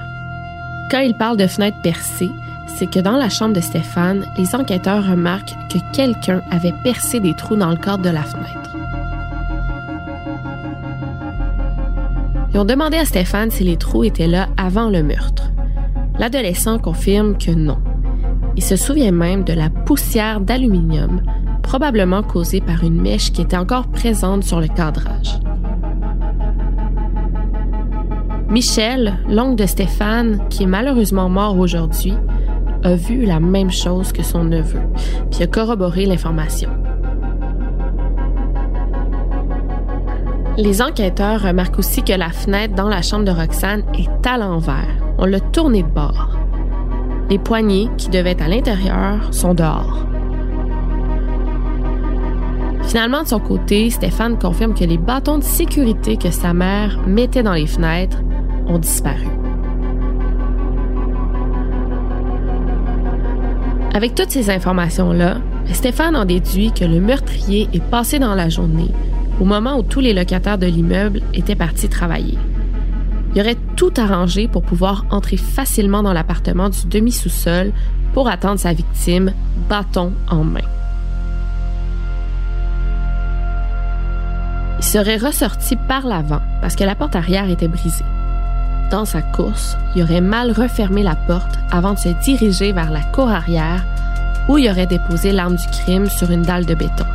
Quand 0.90 1.00
il 1.00 1.14
parle 1.14 1.36
de 1.36 1.46
fenêtres 1.46 1.80
percées, 1.82 2.30
c'est 2.66 2.88
que 2.88 3.00
dans 3.00 3.16
la 3.16 3.28
chambre 3.28 3.54
de 3.54 3.60
Stéphane, 3.60 4.24
les 4.36 4.54
enquêteurs 4.54 5.04
remarquent 5.04 5.56
que 5.68 5.78
quelqu'un 5.92 6.42
avait 6.50 6.74
percé 6.84 7.18
des 7.18 7.34
trous 7.34 7.56
dans 7.56 7.70
le 7.70 7.76
cadre 7.76 8.04
de 8.04 8.10
la 8.10 8.22
fenêtre. 8.22 8.76
Ils 12.54 12.58
ont 12.58 12.64
demandé 12.64 12.96
à 12.96 13.04
Stéphane 13.04 13.50
si 13.50 13.64
les 13.64 13.76
trous 13.76 14.04
étaient 14.04 14.26
là 14.26 14.48
avant 14.56 14.88
le 14.88 15.02
meurtre. 15.02 15.50
L'adolescent 16.18 16.78
confirme 16.78 17.36
que 17.36 17.50
non. 17.50 17.78
Il 18.56 18.62
se 18.62 18.76
souvient 18.76 19.12
même 19.12 19.44
de 19.44 19.52
la 19.52 19.70
poussière 19.70 20.40
d'aluminium, 20.40 21.20
probablement 21.62 22.22
causée 22.22 22.60
par 22.60 22.82
une 22.82 23.00
mèche 23.00 23.32
qui 23.32 23.42
était 23.42 23.56
encore 23.56 23.88
présente 23.88 24.44
sur 24.44 24.60
le 24.60 24.68
cadrage. 24.68 25.38
Michel, 28.50 29.18
l'oncle 29.28 29.56
de 29.56 29.66
Stéphane, 29.66 30.40
qui 30.48 30.62
est 30.62 30.66
malheureusement 30.66 31.28
mort 31.28 31.58
aujourd'hui, 31.58 32.14
a 32.82 32.94
vu 32.94 33.26
la 33.26 33.40
même 33.40 33.70
chose 33.70 34.10
que 34.10 34.22
son 34.22 34.44
neveu, 34.44 34.80
puis 35.30 35.42
a 35.42 35.46
corroboré 35.46 36.06
l'information. 36.06 36.70
Les 40.56 40.80
enquêteurs 40.80 41.42
remarquent 41.42 41.78
aussi 41.78 42.02
que 42.02 42.14
la 42.14 42.30
fenêtre 42.30 42.74
dans 42.74 42.88
la 42.88 43.02
chambre 43.02 43.26
de 43.26 43.30
Roxane 43.30 43.82
est 43.92 44.26
à 44.26 44.38
l'envers. 44.38 44.96
On 45.18 45.26
l'a 45.26 45.40
tournée 45.40 45.82
de 45.82 45.88
bord. 45.88 46.30
Les 47.28 47.38
poignées, 47.38 47.90
qui 47.98 48.08
devaient 48.08 48.30
être 48.30 48.42
à 48.42 48.48
l'intérieur, 48.48 49.32
sont 49.32 49.52
dehors. 49.52 50.06
Finalement, 52.84 53.24
de 53.24 53.28
son 53.28 53.40
côté, 53.40 53.90
Stéphane 53.90 54.38
confirme 54.38 54.72
que 54.72 54.84
les 54.84 54.96
bâtons 54.96 55.36
de 55.36 55.44
sécurité 55.44 56.16
que 56.16 56.30
sa 56.30 56.54
mère 56.54 56.98
mettait 57.06 57.42
dans 57.42 57.52
les 57.52 57.66
fenêtres 57.66 58.22
ont 58.68 58.78
disparu. 58.78 59.26
Avec 63.94 64.14
toutes 64.14 64.30
ces 64.30 64.50
informations-là, 64.50 65.38
Stéphane 65.72 66.16
en 66.16 66.24
déduit 66.24 66.72
que 66.72 66.84
le 66.84 67.00
meurtrier 67.00 67.68
est 67.72 67.82
passé 67.82 68.18
dans 68.18 68.34
la 68.34 68.48
journée, 68.48 68.90
au 69.40 69.44
moment 69.44 69.78
où 69.78 69.82
tous 69.82 70.00
les 70.00 70.14
locataires 70.14 70.58
de 70.58 70.66
l'immeuble 70.66 71.20
étaient 71.34 71.56
partis 71.56 71.88
travailler. 71.88 72.38
Il 73.34 73.40
aurait 73.40 73.56
tout 73.76 73.92
arrangé 73.96 74.48
pour 74.48 74.62
pouvoir 74.62 75.04
entrer 75.10 75.36
facilement 75.36 76.02
dans 76.02 76.12
l'appartement 76.12 76.68
du 76.68 76.86
demi-sous-sol 76.86 77.72
pour 78.14 78.28
attendre 78.28 78.58
sa 78.58 78.72
victime, 78.72 79.32
bâton 79.68 80.12
en 80.30 80.44
main. 80.44 80.60
Il 84.78 84.84
serait 84.84 85.18
ressorti 85.18 85.76
par 85.88 86.06
l'avant 86.06 86.40
parce 86.60 86.76
que 86.76 86.84
la 86.84 86.94
porte 86.94 87.16
arrière 87.16 87.50
était 87.50 87.68
brisée 87.68 88.04
dans 88.90 89.04
sa 89.04 89.22
course, 89.22 89.76
il 89.94 90.02
aurait 90.02 90.20
mal 90.20 90.50
refermé 90.50 91.02
la 91.02 91.16
porte 91.16 91.58
avant 91.70 91.94
de 91.94 91.98
se 91.98 92.08
diriger 92.08 92.72
vers 92.72 92.90
la 92.90 93.02
cour 93.02 93.28
arrière 93.28 93.84
où 94.48 94.58
il 94.58 94.68
aurait 94.70 94.86
déposé 94.86 95.32
l'arme 95.32 95.56
du 95.56 95.66
crime 95.68 96.08
sur 96.08 96.30
une 96.30 96.42
dalle 96.42 96.64
de 96.64 96.74
béton. 96.74 97.06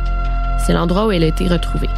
C'est 0.58 0.72
l'endroit 0.72 1.06
où 1.06 1.12
elle 1.12 1.24
a 1.24 1.28
été 1.28 1.48
retrouvée. 1.48 1.90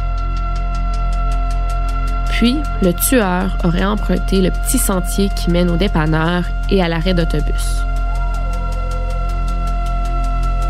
Puis, 2.31 2.57
le 2.81 2.93
tueur 2.93 3.57
aurait 3.63 3.85
emprunté 3.85 4.41
le 4.41 4.51
petit 4.51 4.77
sentier 4.77 5.29
qui 5.29 5.49
mène 5.49 5.69
au 5.69 5.77
dépanneur 5.77 6.43
et 6.69 6.83
à 6.83 6.87
l'arrêt 6.87 7.13
d'autobus. 7.13 7.83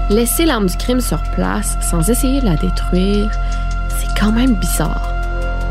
Laisser 0.10 0.46
l'arme 0.46 0.68
du 0.68 0.78
crime 0.78 1.02
sur 1.02 1.22
place 1.36 1.78
sans 1.82 2.10
essayer 2.10 2.40
de 2.40 2.46
la 2.46 2.56
détruire, 2.56 3.30
c'est 3.90 4.18
quand 4.18 4.32
même 4.32 4.56
bizarre. 4.56 5.14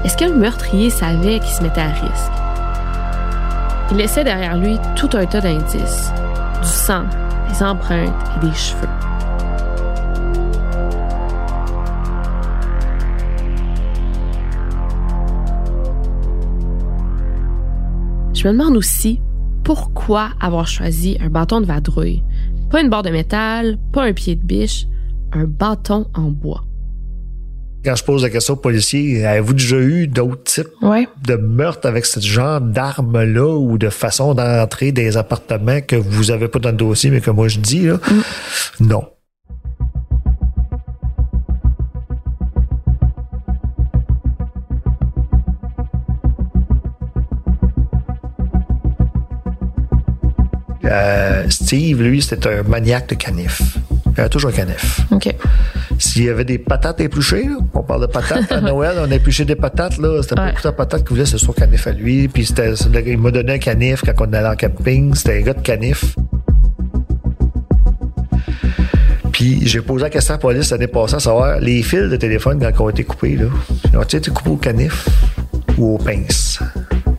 Est-ce 0.05 0.17
que 0.17 0.27
le 0.27 0.35
meurtrier 0.35 0.91
savait 0.91 1.41
qu'il 1.41 1.55
se 1.55 1.63
mettait 1.63 1.81
à 1.81 1.89
risque? 1.89 2.36
Il 3.91 3.99
laissait 3.99 4.25
derrière 4.25 4.57
lui 4.57 4.79
tout 4.97 5.11
un 5.15 5.27
tas 5.27 5.41
d'indices. 5.41 6.13
Du 6.61 6.69
sang, 6.69 7.05
des 7.49 7.63
empreintes 7.63 8.13
et 8.37 8.47
des 8.47 8.53
cheveux. 8.53 8.89
Je 18.35 18.49
me 18.49 18.53
demande 18.53 18.77
aussi 18.77 19.21
pourquoi 19.63 20.31
avoir 20.41 20.67
choisi 20.67 21.17
un 21.21 21.29
bâton 21.29 21.61
de 21.61 21.67
vadrouille. 21.67 22.23
Pas 22.71 22.83
une 22.83 22.91
barre 22.91 23.03
de 23.03 23.11
métal, 23.11 23.79
pas 23.93 24.05
un 24.05 24.13
pied 24.13 24.35
de 24.35 24.45
biche, 24.45 24.87
un 25.33 25.45
bâton 25.45 26.07
en 26.15 26.31
bois 26.31 26.65
quand 27.87 27.95
je 27.95 28.03
pose 28.03 28.25
la 28.25 28.31
question 28.31 28.55
au 28.55 28.57
policier, 28.57 29.25
avez-vous 29.25 29.53
déjà 29.53 29.77
eu 29.77 30.09
d'autres 30.09 30.43
types 30.43 30.67
de 31.25 31.37
meurtres 31.37 31.87
avec 31.87 32.05
ce 32.05 32.19
genre 32.19 32.61
d'armes-là 32.61 33.57
ou 33.57 33.79
de 33.79 33.91
façon 33.91 34.35
d'entrer 34.35 34.91
des 34.91 35.17
appartements 35.17 35.81
que 35.81 35.95
vous 35.95 36.33
avez 36.33 36.49
pas 36.49 36.59
dans 36.59 36.71
le 36.71 36.77
dossier, 36.77 37.11
mais 37.11 37.21
que 37.21 37.31
moi 37.31 37.47
je 37.47 37.61
dis, 37.61 37.87
là? 37.87 38.01
Mm. 38.81 38.87
Non. 38.89 39.05
Euh, 50.87 51.45
Steve, 51.51 52.03
lui, 52.03 52.21
c'était 52.21 52.49
un 52.49 52.63
maniaque 52.65 53.11
de 53.11 53.15
canif. 53.15 53.79
Il 54.17 54.21
avait 54.21 54.29
toujours 54.31 54.51
un 54.51 54.55
canif. 54.55 55.01
OK. 55.11 55.35
S'il 55.99 56.25
y 56.25 56.31
avait 56.31 56.45
des 56.45 56.59
patates 56.59 57.01
épluchées, 57.01 57.49
on 57.75 57.83
parle 57.83 58.03
de 58.03 58.07
patates 58.07 58.51
à 58.51 58.61
Noël, 58.61 58.97
on 58.99 59.11
a 59.11 59.15
épluché 59.15 59.45
des 59.45 59.57
patates, 59.57 59.99
là, 59.99 60.23
c'était 60.23 60.37
beaucoup 60.37 60.63
de 60.63 60.71
patates 60.71 61.03
qu'il 61.03 61.11
voulait, 61.11 61.27
c'est 61.27 61.39
son 61.39 61.53
canif 61.53 61.87
à 61.87 61.93
lui. 61.93 62.29
Puis 62.29 62.47
c'était, 62.47 62.73
il 63.07 63.19
m'a 63.19 63.31
donné 63.31 63.55
un 63.55 63.59
canif 63.59 64.03
quand 64.03 64.27
on 64.27 64.33
allait 64.33 64.49
en 64.49 64.57
camping, 64.57 65.15
c'était 65.15 65.39
un 65.39 65.43
gars 65.43 65.55
de 65.55 65.61
canif. 65.61 66.17
Puis 69.33 69.67
j'ai 69.67 69.83
posé 69.83 70.05
la 70.05 70.11
question 70.11 70.33
à 70.33 70.37
la 70.37 70.41
police 70.41 70.71
l'année 70.71 70.87
passée 70.87 71.17
à 71.17 71.21
savoir 71.21 71.61
les 71.61 71.83
fils 71.83 72.09
de 72.09 72.17
téléphone 72.17 72.59
quand 72.59 72.71
ils 72.71 72.83
ont 72.83 72.89
été 72.89 73.05
coupés, 73.05 73.37
là. 73.37 73.47
Ont-ils 74.01 74.17
été 74.17 74.31
coupés 74.31 74.51
au 74.51 74.57
canif 74.57 75.07
ou 75.77 75.97
aux 75.97 75.99
pinces? 75.99 76.59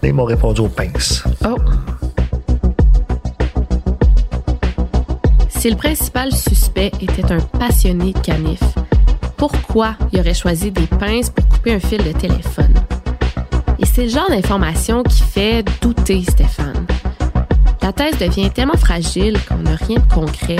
ils 0.03 0.13
m'ont 0.13 0.23
répondu 0.23 0.61
aux 0.61 0.69
pinces. 0.69 1.23
Oh! 1.45 1.57
Si 5.67 5.71
le 5.71 5.77
principal 5.77 6.31
suspect 6.31 6.93
était 7.01 7.29
un 7.29 7.41
passionné 7.41 8.13
de 8.13 8.19
canif, 8.19 8.61
pourquoi 9.35 9.97
il 10.13 10.19
aurait 10.21 10.33
choisi 10.33 10.71
des 10.71 10.87
pinces 10.87 11.29
pour 11.29 11.45
couper 11.49 11.73
un 11.73 11.79
fil 11.81 12.01
de 12.05 12.13
téléphone? 12.13 12.73
Et 13.77 13.85
c'est 13.85 14.03
le 14.03 14.09
genre 14.09 14.29
d'information 14.29 15.03
qui 15.03 15.23
fait 15.23 15.65
douter 15.81 16.23
Stéphane. 16.23 16.87
La 17.81 17.91
thèse 17.91 18.17
devient 18.17 18.49
tellement 18.49 18.77
fragile 18.77 19.37
qu'on 19.45 19.57
n'a 19.57 19.75
rien 19.75 19.97
de 19.97 20.13
concret 20.13 20.55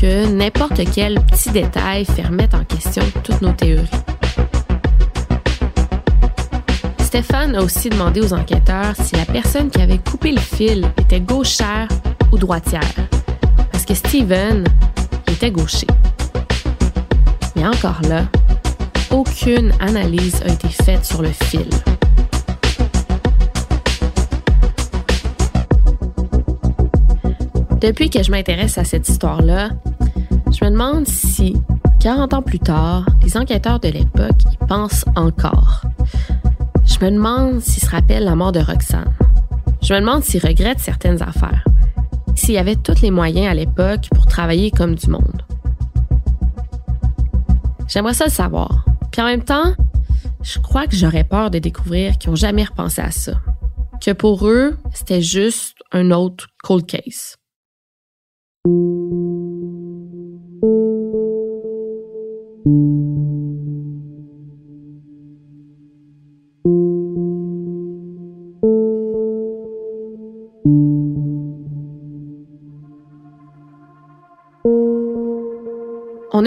que 0.00 0.26
n'importe 0.26 0.80
quel 0.92 1.20
petit 1.20 1.50
détail 1.50 2.04
fait 2.04 2.26
remettre 2.26 2.56
en 2.56 2.64
question 2.64 3.04
toutes 3.22 3.42
nos 3.42 3.52
théories. 3.52 3.86
Stéphane 6.98 7.54
a 7.54 7.62
aussi 7.62 7.90
demandé 7.90 8.20
aux 8.20 8.32
enquêteurs 8.32 8.96
si 8.96 9.14
la 9.14 9.24
personne 9.24 9.70
qui 9.70 9.80
avait 9.80 9.98
coupé 9.98 10.32
le 10.32 10.40
fil 10.40 10.90
était 10.98 11.20
gauchère 11.20 11.86
ou 12.32 12.38
droitière, 12.38 12.82
que 13.92 14.08
Steven 14.08 14.64
était 15.28 15.50
gaucher. 15.50 15.86
Mais 17.56 17.66
encore 17.66 18.00
là, 18.08 18.24
aucune 19.10 19.70
analyse 19.80 20.40
a 20.46 20.52
été 20.52 20.68
faite 20.68 21.04
sur 21.04 21.20
le 21.20 21.28
fil. 21.28 21.68
Depuis 27.80 28.08
que 28.08 28.22
je 28.22 28.30
m'intéresse 28.30 28.78
à 28.78 28.84
cette 28.84 29.08
histoire-là, 29.08 29.70
je 30.50 30.64
me 30.64 30.70
demande 30.70 31.06
si, 31.06 31.54
40 32.00 32.32
ans 32.32 32.42
plus 32.42 32.60
tard, 32.60 33.04
les 33.22 33.36
enquêteurs 33.36 33.80
de 33.80 33.88
l'époque 33.88 34.40
y 34.50 34.66
pensent 34.66 35.04
encore. 35.16 35.82
Je 36.86 37.04
me 37.04 37.10
demande 37.10 37.60
s'ils 37.60 37.82
se 37.82 37.90
rappellent 37.90 38.24
la 38.24 38.36
mort 38.36 38.52
de 38.52 38.60
Roxane. 38.60 39.12
Je 39.82 39.92
me 39.92 40.00
demande 40.00 40.22
s'ils 40.22 40.44
regrettent 40.46 40.80
certaines 40.80 41.20
affaires. 41.20 41.64
S'il 42.34 42.54
y 42.54 42.58
avait 42.58 42.76
tous 42.76 43.00
les 43.02 43.10
moyens 43.10 43.48
à 43.48 43.54
l'époque 43.54 44.08
pour 44.14 44.26
travailler 44.26 44.70
comme 44.70 44.94
du 44.94 45.08
monde. 45.08 45.42
J'aimerais 47.88 48.14
ça 48.14 48.24
le 48.24 48.30
savoir. 48.30 48.84
Puis 49.10 49.20
en 49.20 49.26
même 49.26 49.44
temps, 49.44 49.74
je 50.42 50.58
crois 50.58 50.86
que 50.86 50.96
j'aurais 50.96 51.24
peur 51.24 51.50
de 51.50 51.58
découvrir 51.58 52.18
qu'ils 52.18 52.30
n'ont 52.30 52.36
jamais 52.36 52.64
repensé 52.64 53.02
à 53.02 53.10
ça. 53.10 53.40
Que 54.00 54.12
pour 54.12 54.48
eux, 54.48 54.76
c'était 54.92 55.22
juste 55.22 55.76
un 55.92 56.10
autre 56.10 56.48
cold 56.62 56.86
case. 56.86 57.36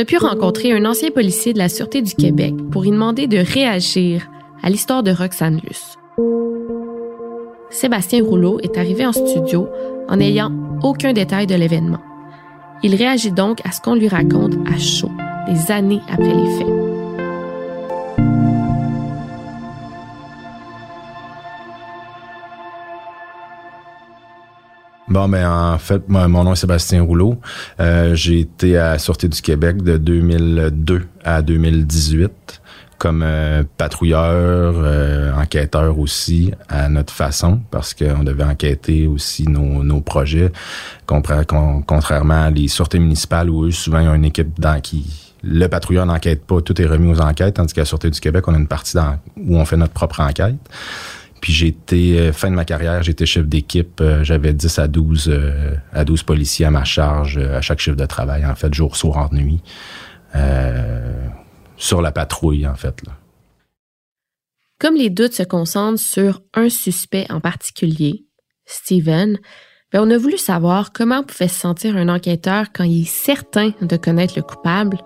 Pu 0.05 0.17
rencontrer 0.17 0.71
un 0.71 0.85
ancien 0.85 1.11
policier 1.11 1.53
de 1.53 1.57
la 1.57 1.69
Sûreté 1.69 2.01
du 2.01 2.13
Québec 2.13 2.53
pour 2.71 2.85
y 2.85 2.91
demander 2.91 3.27
de 3.27 3.37
réagir 3.37 4.29
à 4.63 4.69
l'histoire 4.69 5.03
de 5.03 5.11
Roxane 5.11 5.59
Luce. 5.63 5.95
Sébastien 7.69 8.23
Rouleau 8.23 8.59
est 8.61 8.77
arrivé 8.77 9.05
en 9.05 9.11
studio 9.11 9.67
en 10.07 10.17
n'ayant 10.17 10.51
aucun 10.83 11.13
détail 11.13 11.47
de 11.47 11.55
l'événement. 11.55 12.01
Il 12.83 12.95
réagit 12.95 13.31
donc 13.31 13.59
à 13.65 13.71
ce 13.71 13.81
qu'on 13.81 13.95
lui 13.95 14.07
raconte 14.07 14.55
à 14.71 14.77
chaud, 14.77 15.11
des 15.47 15.71
années 15.71 16.01
après 16.09 16.33
les 16.33 16.57
faits. 16.57 16.84
Bon, 25.07 25.29
ben 25.29 25.47
en 25.47 25.77
fait, 25.77 26.01
mon 26.07 26.43
nom 26.43 26.53
est 26.53 26.55
Sébastien 26.55 27.03
Rouleau. 27.03 27.39
Euh, 27.79 28.15
j'ai 28.15 28.39
été 28.39 28.77
à 28.77 28.97
Sûreté 28.97 29.27
du 29.27 29.39
Québec 29.41 29.83
de 29.83 29.97
2002 29.97 31.07
à 31.23 31.41
2018 31.41 32.61
comme 32.97 33.23
euh, 33.23 33.63
patrouilleur, 33.77 34.75
euh, 34.77 35.33
enquêteur 35.33 35.99
aussi 35.99 36.53
à 36.69 36.87
notre 36.87 37.13
façon, 37.13 37.59
parce 37.69 37.93
qu'on 37.93 38.23
devait 38.23 38.45
enquêter 38.45 39.05
aussi 39.05 39.47
nos, 39.47 39.83
nos 39.83 39.99
projets, 39.99 40.51
contrairement 41.05 42.43
à 42.45 42.49
les 42.49 42.69
sûretés 42.69 42.99
municipales 42.99 43.49
où 43.49 43.65
eux, 43.65 43.71
souvent, 43.71 43.99
ils 43.99 44.07
ont 44.07 44.15
une 44.15 44.25
équipe 44.25 44.59
dans 44.59 44.79
qui 44.79 45.33
le 45.47 45.67
patrouilleur 45.67 46.07
n'enquête 46.07 46.43
pas, 46.43 46.59
tout 46.61 46.81
est 46.81 46.85
remis 46.85 47.11
aux 47.11 47.21
enquêtes, 47.21 47.55
tandis 47.55 47.73
qu'à 47.73 47.85
Sûreté 47.85 48.09
du 48.09 48.19
Québec, 48.19 48.47
on 48.47 48.55
a 48.55 48.57
une 48.57 48.67
partie 48.67 48.95
dans, 48.95 49.19
où 49.37 49.57
on 49.57 49.65
fait 49.65 49.77
notre 49.77 49.93
propre 49.93 50.21
enquête. 50.21 50.55
Puis 51.41 51.53
j'ai 51.53 51.67
été, 51.67 52.19
euh, 52.19 52.33
fin 52.33 52.49
de 52.49 52.55
ma 52.55 52.65
carrière, 52.65 53.03
j'étais 53.03 53.25
chef 53.25 53.45
d'équipe. 53.45 53.99
Euh, 54.01 54.23
j'avais 54.23 54.53
10 54.53 54.79
à 54.79 54.87
12, 54.87 55.29
euh, 55.29 55.75
à 55.93 56.03
12 56.03 56.23
policiers 56.23 56.65
à 56.65 56.71
ma 56.71 56.83
charge 56.83 57.37
à 57.37 57.61
chaque 57.61 57.79
chiffre 57.79 57.97
de 57.97 58.05
travail, 58.05 58.45
en 58.45 58.55
fait, 58.55 58.73
jour, 58.73 58.95
soir, 58.95 59.29
en 59.31 59.35
nuit. 59.35 59.61
sur 61.77 62.01
la 62.01 62.11
patrouille, 62.11 62.67
en 62.67 62.75
fait. 62.75 63.01
Comme 64.79 64.95
les 64.95 65.09
doutes 65.09 65.33
se 65.33 65.43
concentrent 65.43 66.01
sur 66.01 66.41
un 66.53 66.69
suspect 66.69 67.25
en 67.29 67.39
particulier, 67.39 68.25
Steven, 68.65 69.37
ben 69.91 70.01
on 70.01 70.11
a 70.11 70.17
voulu 70.17 70.37
savoir 70.37 70.91
comment 70.91 71.23
pouvait 71.23 71.47
se 71.47 71.59
sentir 71.59 71.95
un 71.95 72.09
enquêteur 72.09 72.67
quand 72.73 72.83
il 72.83 73.03
est 73.03 73.09
certain 73.09 73.71
de 73.81 73.97
connaître 73.97 74.33
le 74.35 74.41
coupable, 74.41 74.97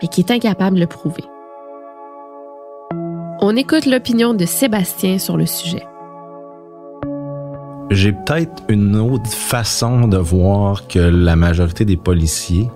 mais 0.00 0.08
qui 0.08 0.20
est 0.20 0.30
incapable 0.30 0.76
de 0.76 0.80
le 0.80 0.86
prouver. 0.86 1.24
On 3.40 3.56
écoute 3.56 3.84
l'opinion 3.86 4.32
de 4.32 4.46
Sébastien 4.46 5.18
sur 5.18 5.36
le 5.36 5.44
sujet. 5.44 5.82
J'ai 7.90 8.12
peut-être 8.12 8.62
une 8.68 8.96
autre 8.96 9.28
façon 9.28 10.06
de 10.06 10.16
voir 10.16 10.86
que 10.86 11.00
la 11.00 11.34
majorité 11.34 11.84
des 11.84 11.96
policiers. 11.96 12.70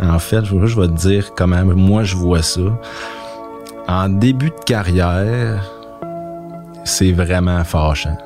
En, 0.00 0.18
fait, 0.18 0.44
je, 0.44 0.80
vais 0.80 0.86
te 0.88 0.92
dire 0.92 1.34
comment 1.34 1.64
moi 1.64 2.04
je 2.04 2.16
vois 2.16 2.42
ça. 2.42 2.60
En 3.88 4.08
début 4.08 4.50
de 4.50 4.64
carrière, 4.64 5.68
c'est 6.84 7.12
vraiment 7.12 7.62
fâchant. 7.64 8.16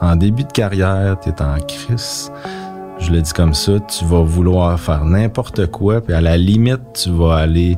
En 0.00 0.16
début 0.16 0.44
de 0.44 0.52
carrière, 0.52 1.18
tu 1.20 1.30
es 1.30 1.42
en 1.42 1.58
crise. 1.58 2.30
Je 2.98 3.10
le 3.10 3.20
dis 3.20 3.32
comme 3.32 3.54
ça, 3.54 3.72
tu 3.80 4.04
vas 4.04 4.22
vouloir 4.22 4.78
faire 4.78 5.04
n'importe 5.04 5.66
quoi, 5.66 6.00
puis 6.00 6.14
à 6.14 6.20
la 6.20 6.36
limite, 6.36 6.80
tu 6.94 7.10
vas 7.10 7.36
aller 7.36 7.76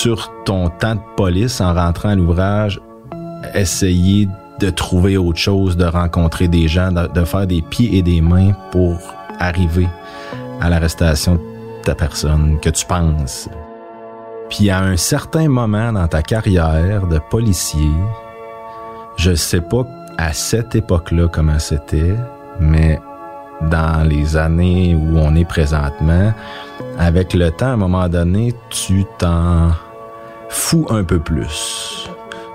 sur 0.00 0.32
ton 0.46 0.70
temps 0.70 0.94
de 0.94 1.00
police 1.14 1.60
en 1.60 1.74
rentrant 1.74 2.08
à 2.08 2.14
l'ouvrage, 2.14 2.80
essayer 3.52 4.30
de 4.58 4.70
trouver 4.70 5.18
autre 5.18 5.38
chose, 5.38 5.76
de 5.76 5.84
rencontrer 5.84 6.48
des 6.48 6.68
gens, 6.68 6.90
de, 6.90 7.24
faire 7.24 7.46
des 7.46 7.60
pieds 7.60 7.98
et 7.98 8.00
des 8.00 8.22
mains 8.22 8.52
pour 8.70 8.96
arriver 9.38 9.88
à 10.62 10.70
l'arrestation 10.70 11.34
de 11.34 11.40
ta 11.84 11.94
personne 11.94 12.58
que 12.60 12.70
tu 12.70 12.86
penses. 12.86 13.50
Puis 14.48 14.70
à 14.70 14.80
un 14.80 14.96
certain 14.96 15.48
moment 15.48 15.92
dans 15.92 16.08
ta 16.08 16.22
carrière 16.22 17.06
de 17.06 17.18
policier, 17.30 17.90
je 19.18 19.34
sais 19.34 19.60
pas 19.60 19.86
à 20.16 20.32
cette 20.32 20.74
époque-là 20.74 21.28
comment 21.28 21.58
c'était, 21.58 22.16
mais 22.58 22.98
dans 23.68 24.08
les 24.08 24.38
années 24.38 24.94
où 24.94 25.18
on 25.18 25.36
est 25.36 25.44
présentement, 25.44 26.32
avec 26.98 27.34
le 27.34 27.50
temps, 27.50 27.66
à 27.66 27.72
un 27.72 27.76
moment 27.76 28.08
donné, 28.08 28.54
tu 28.70 29.04
t'en 29.18 29.72
fous 30.50 30.86
un 30.90 31.04
peu 31.04 31.18
plus. 31.18 32.08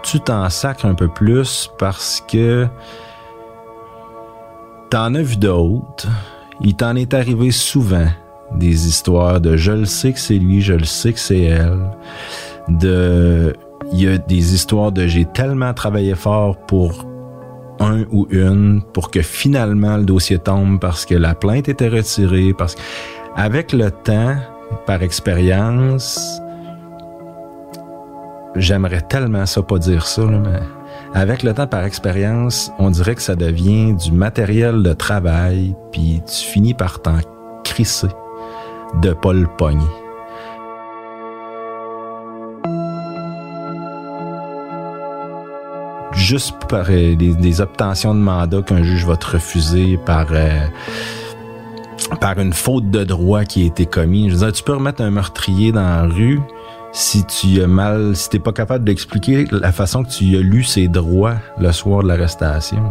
Tu 0.03 0.19
t'en 0.19 0.49
sacres 0.49 0.85
un 0.85 0.93
peu 0.93 1.07
plus 1.07 1.71
parce 1.79 2.23
que 2.27 2.67
t'en 4.91 5.15
as 5.15 5.23
vu 5.23 5.37
d'autres. 5.37 6.07
Il 6.61 6.75
t'en 6.75 6.95
est 6.95 7.13
arrivé 7.13 7.51
souvent 7.51 8.07
des 8.53 8.87
histoires 8.87 9.41
de 9.41 9.57
je 9.57 9.71
le 9.71 9.85
sais 9.85 10.13
que 10.13 10.19
c'est 10.19 10.35
lui, 10.35 10.61
je 10.61 10.73
le 10.73 10.85
sais 10.85 11.13
que 11.13 11.19
c'est 11.19 11.41
elle. 11.41 11.89
De, 12.67 13.55
il 13.91 14.01
y 14.01 14.07
a 14.07 14.17
des 14.17 14.53
histoires 14.53 14.91
de 14.91 15.07
j'ai 15.07 15.25
tellement 15.25 15.73
travaillé 15.73 16.15
fort 16.15 16.57
pour 16.57 17.05
un 17.79 18.05
ou 18.11 18.27
une 18.29 18.81
pour 18.93 19.11
que 19.11 19.21
finalement 19.21 19.97
le 19.97 20.03
dossier 20.03 20.39
tombe 20.39 20.79
parce 20.79 21.05
que 21.05 21.15
la 21.15 21.35
plainte 21.35 21.67
était 21.67 21.89
retirée, 21.89 22.53
parce 22.57 22.75
avec 23.35 23.73
le 23.73 23.91
temps, 23.91 24.35
par 24.85 25.03
expérience, 25.03 26.39
j'aimerais 28.55 29.01
tellement 29.01 29.45
ça 29.45 29.61
pas 29.61 29.77
dire 29.77 30.05
ça, 30.05 30.23
mais 30.23 30.59
avec 31.13 31.43
le 31.43 31.53
temps, 31.53 31.67
par 31.67 31.83
expérience, 31.83 32.71
on 32.77 32.89
dirait 32.89 33.15
que 33.15 33.21
ça 33.21 33.35
devient 33.35 33.93
du 33.93 34.11
matériel 34.11 34.83
de 34.83 34.93
travail, 34.93 35.75
puis 35.91 36.21
tu 36.25 36.45
finis 36.45 36.73
par 36.73 37.01
t'en 37.01 37.19
crisser 37.63 38.09
de 39.01 39.13
pas 39.13 39.33
le 39.33 39.47
pogner. 39.47 39.85
Juste 46.13 46.55
par 46.69 46.85
euh, 46.89 47.15
des, 47.15 47.61
obtentions 47.61 48.15
de 48.15 48.19
mandat 48.19 48.61
qu'un 48.61 48.83
juge 48.83 49.05
va 49.05 49.17
te 49.17 49.31
refuser 49.31 49.97
par 50.05 50.27
euh, 50.31 50.65
par 52.21 52.39
une 52.39 52.53
faute 52.53 52.89
de 52.89 53.03
droit 53.03 53.43
qui 53.43 53.63
a 53.63 53.65
été 53.67 53.85
commise. 53.85 54.29
Je 54.29 54.37
veux 54.37 54.45
dire, 54.45 54.53
tu 54.53 54.63
peux 54.63 54.73
remettre 54.73 55.01
un 55.01 55.11
meurtrier 55.11 55.71
dans 55.71 55.81
la 55.81 56.03
rue, 56.03 56.39
si 56.95 57.25
tu 57.25 57.61
as 57.61 57.67
mal, 57.67 58.15
si 58.15 58.29
t'es 58.29 58.39
pas 58.39 58.53
capable 58.53 58.85
d'expliquer 58.85 59.45
la 59.51 59.73
façon 59.73 60.05
que 60.05 60.09
tu 60.09 60.37
as 60.37 60.39
lu 60.39 60.63
ses 60.63 60.87
droits 60.87 61.35
le 61.59 61.73
soir 61.73 62.03
de 62.03 62.07
l'arrestation. 62.07 62.81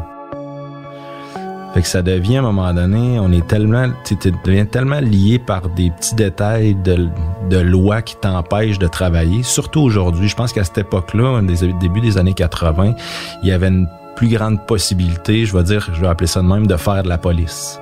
Fait 1.73 1.81
que 1.81 1.89
ça 1.89 2.03
devient 2.03 2.37
à 2.37 2.41
un 2.41 2.43
moment 2.43 2.73
donné, 2.75 3.19
on 3.19 3.33
est 3.33 3.47
tellement, 3.49 3.89
tu 4.05 4.15
deviens 4.15 4.67
tellement 4.67 5.01
lié 5.01 5.39
par 5.39 5.71
des 5.71 5.91
petits 5.91 6.15
détails 6.15 6.75
de, 6.75 7.09
de 7.49 7.57
lois 7.57 8.03
qui 8.03 8.17
t'empêchent 8.17 8.79
de 8.79 8.87
travailler. 8.87 9.43
Surtout 9.43 9.81
aujourd'hui, 9.81 10.29
je 10.29 10.37
pense 10.37 10.53
qu'à 10.53 10.65
cette 10.65 10.79
époque-là, 10.79 11.41
début 11.81 12.03
des 12.03 12.19
années 12.19 12.35
80, 12.35 12.95
il 13.43 13.49
y 13.49 13.53
avait 13.53 13.69
une 13.69 13.89
plus 14.17 14.29
grande 14.29 14.65
possibilité, 14.67 15.47
je 15.47 15.57
vais 15.57 15.65
dire, 15.65 15.91
je 15.95 16.01
vais 16.03 16.09
appeler 16.09 16.29
ça 16.29 16.43
de 16.43 16.47
même, 16.47 16.67
de 16.67 16.77
faire 16.77 17.03
de 17.03 17.09
la 17.09 17.19
police. 17.19 17.81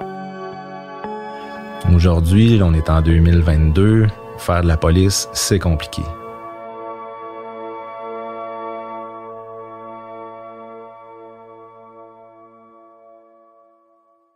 Aujourd'hui, 1.92 2.60
on 2.62 2.72
est 2.74 2.88
en 2.88 3.02
2022, 3.02 4.06
faire 4.42 4.62
de 4.62 4.68
la 4.68 4.76
police, 4.76 5.28
c'est 5.32 5.58
compliqué. 5.58 6.02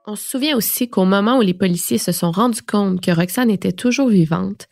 On 0.08 0.14
se 0.14 0.22
souvient 0.22 0.56
aussi 0.56 0.88
qu'au 0.88 1.04
moment 1.04 1.38
où 1.38 1.40
les 1.40 1.52
policiers 1.52 1.98
se 1.98 2.12
sont 2.12 2.30
rendus 2.30 2.62
compte 2.62 3.00
que 3.00 3.10
Roxane 3.10 3.50
était 3.50 3.72
toujours 3.72 4.08
vivante, 4.08 4.68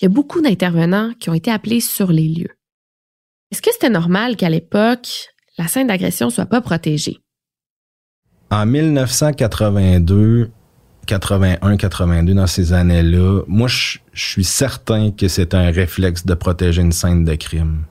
il 0.00 0.04
y 0.04 0.06
a 0.06 0.08
beaucoup 0.08 0.40
d'intervenants 0.40 1.12
qui 1.18 1.28
ont 1.28 1.34
été 1.34 1.50
appelés 1.50 1.80
sur 1.80 2.12
les 2.12 2.28
lieux. 2.28 2.56
Est-ce 3.50 3.62
que 3.62 3.72
c'était 3.72 3.90
normal 3.90 4.36
qu'à 4.36 4.48
l'époque, 4.48 5.34
la 5.58 5.66
scène 5.66 5.88
d'agression 5.88 6.30
soit 6.30 6.46
pas 6.46 6.60
protégée? 6.60 7.18
En 8.50 8.64
1982, 8.64 10.50
81, 11.06 11.76
82, 11.76 12.34
dans 12.34 12.46
ces 12.46 12.72
années-là, 12.72 13.42
moi, 13.46 13.68
je 13.68 13.98
suis 14.12 14.44
certain 14.44 15.10
que 15.10 15.28
c'est 15.28 15.54
un 15.54 15.70
réflexe 15.70 16.26
de 16.26 16.34
protéger 16.34 16.82
une 16.82 16.92
scène 16.92 17.24
de 17.24 17.34
crime. 17.34 17.84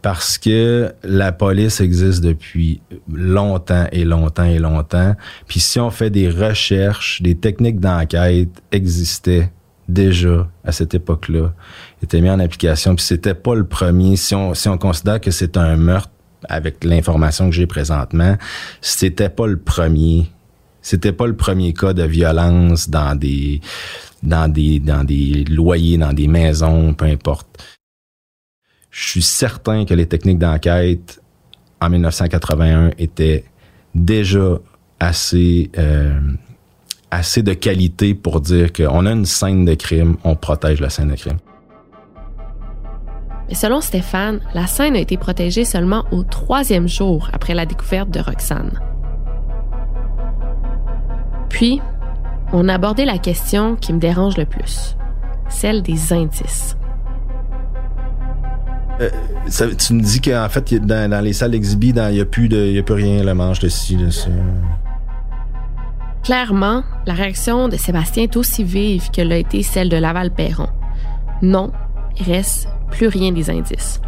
Parce 0.00 0.38
que 0.38 0.92
la 1.02 1.32
police 1.32 1.80
existe 1.80 2.22
depuis 2.22 2.80
longtemps 3.12 3.86
et 3.90 4.04
longtemps 4.04 4.44
et 4.44 4.58
longtemps. 4.58 5.16
Puis 5.48 5.58
si 5.58 5.80
on 5.80 5.90
fait 5.90 6.10
des 6.10 6.30
recherches, 6.30 7.20
des 7.20 7.34
techniques 7.34 7.80
d'enquête 7.80 8.62
existaient 8.70 9.50
déjà 9.88 10.48
à 10.64 10.70
cette 10.70 10.94
époque-là, 10.94 11.52
étaient 12.02 12.20
mis 12.20 12.30
en 12.30 12.38
application. 12.38 12.94
Puis 12.94 13.04
c'était 13.04 13.34
pas 13.34 13.56
le 13.56 13.66
premier. 13.66 14.16
Si 14.16 14.34
on, 14.34 14.54
si 14.54 14.68
on 14.68 14.78
considère 14.78 15.20
que 15.20 15.32
c'est 15.32 15.56
un 15.56 15.76
meurtre 15.76 16.10
avec 16.48 16.84
l'information 16.84 17.50
que 17.50 17.56
j'ai 17.56 17.66
présentement, 17.66 18.36
c'était 18.80 19.28
pas 19.28 19.46
le 19.46 19.58
premier. 19.58 20.30
C'était 20.88 21.12
pas 21.12 21.26
le 21.26 21.36
premier 21.36 21.74
cas 21.74 21.92
de 21.92 22.02
violence 22.02 22.88
dans 22.88 23.14
des 23.14 23.60
loyers, 24.22 25.98
dans 25.98 26.14
des 26.14 26.28
maisons, 26.28 26.94
peu 26.94 27.04
importe. 27.04 27.46
Je 28.90 29.06
suis 29.06 29.22
certain 29.22 29.84
que 29.84 29.92
les 29.92 30.06
techniques 30.06 30.38
d'enquête 30.38 31.20
en 31.82 31.90
1981 31.90 32.92
étaient 32.96 33.44
déjà 33.94 34.60
assez, 34.98 35.70
euh, 35.76 36.18
assez 37.10 37.42
de 37.42 37.52
qualité 37.52 38.14
pour 38.14 38.40
dire 38.40 38.72
qu'on 38.72 39.04
a 39.04 39.12
une 39.12 39.26
scène 39.26 39.66
de 39.66 39.74
crime, 39.74 40.16
on 40.24 40.36
protège 40.36 40.80
la 40.80 40.88
scène 40.88 41.10
de 41.10 41.16
crime. 41.16 41.36
Mais 43.46 43.54
selon 43.54 43.82
Stéphane, 43.82 44.40
la 44.54 44.66
scène 44.66 44.96
a 44.96 45.00
été 45.00 45.18
protégée 45.18 45.66
seulement 45.66 46.06
au 46.12 46.22
troisième 46.22 46.88
jour 46.88 47.28
après 47.34 47.52
la 47.52 47.66
découverte 47.66 48.08
de 48.08 48.20
Roxane. 48.20 48.87
Puis, 51.48 51.80
on 52.52 52.68
a 52.68 52.74
abordé 52.74 53.04
la 53.04 53.18
question 53.18 53.76
qui 53.76 53.92
me 53.92 53.98
dérange 53.98 54.36
le 54.36 54.44
plus, 54.44 54.96
celle 55.48 55.82
des 55.82 56.12
indices. 56.12 56.76
Euh, 59.00 59.10
ça, 59.46 59.66
tu 59.74 59.94
me 59.94 60.00
dis 60.00 60.20
qu'en 60.20 60.48
fait, 60.48 60.74
dans, 60.74 61.10
dans 61.10 61.20
les 61.20 61.32
salles 61.32 61.52
d'exhibit, 61.52 61.90
il 61.90 62.14
n'y 62.14 62.20
a, 62.20 62.24
plus 62.24 62.48
de, 62.48 62.66
y 62.66 62.78
a 62.78 62.82
plus 62.82 62.94
rien, 62.94 63.22
le 63.22 63.34
manche 63.34 63.60
de 63.60 63.68
ci, 63.68 63.96
de 63.96 64.10
ça. 64.10 64.28
Clairement, 66.24 66.82
la 67.06 67.14
réaction 67.14 67.68
de 67.68 67.76
Sébastien 67.76 68.24
est 68.24 68.36
aussi 68.36 68.64
vive 68.64 69.10
que 69.10 69.22
l'a 69.22 69.36
été 69.36 69.62
celle 69.62 69.88
de 69.88 69.96
Laval-Perron. 69.96 70.68
Non, 71.42 71.70
il 72.18 72.30
reste 72.30 72.68
plus 72.90 73.06
rien 73.06 73.32
des 73.32 73.50
indices. 73.50 74.00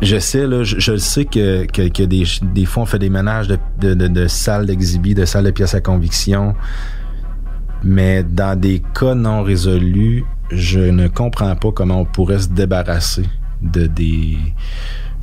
Je 0.00 0.18
sais, 0.18 0.46
là, 0.46 0.62
je, 0.62 0.78
je 0.78 0.96
sais 0.96 1.24
que, 1.24 1.64
que, 1.66 1.88
que 1.88 2.02
des, 2.04 2.24
des 2.42 2.64
fois, 2.66 2.84
on 2.84 2.86
fait 2.86 3.00
des 3.00 3.10
ménages 3.10 3.48
de, 3.48 3.58
de, 3.80 3.94
de, 3.94 4.06
de 4.08 4.26
salles 4.28 4.66
d'exhibit, 4.66 5.14
de 5.14 5.24
salles 5.24 5.44
de 5.44 5.50
pièces 5.50 5.74
à 5.74 5.80
conviction. 5.80 6.54
Mais 7.82 8.22
dans 8.22 8.58
des 8.58 8.80
cas 8.94 9.14
non 9.14 9.42
résolus, 9.42 10.24
je 10.50 10.80
ne 10.80 11.08
comprends 11.08 11.54
pas 11.56 11.72
comment 11.72 12.00
on 12.00 12.04
pourrait 12.04 12.38
se 12.40 12.48
débarrasser 12.48 13.24
de 13.62 13.86
des 13.86 14.38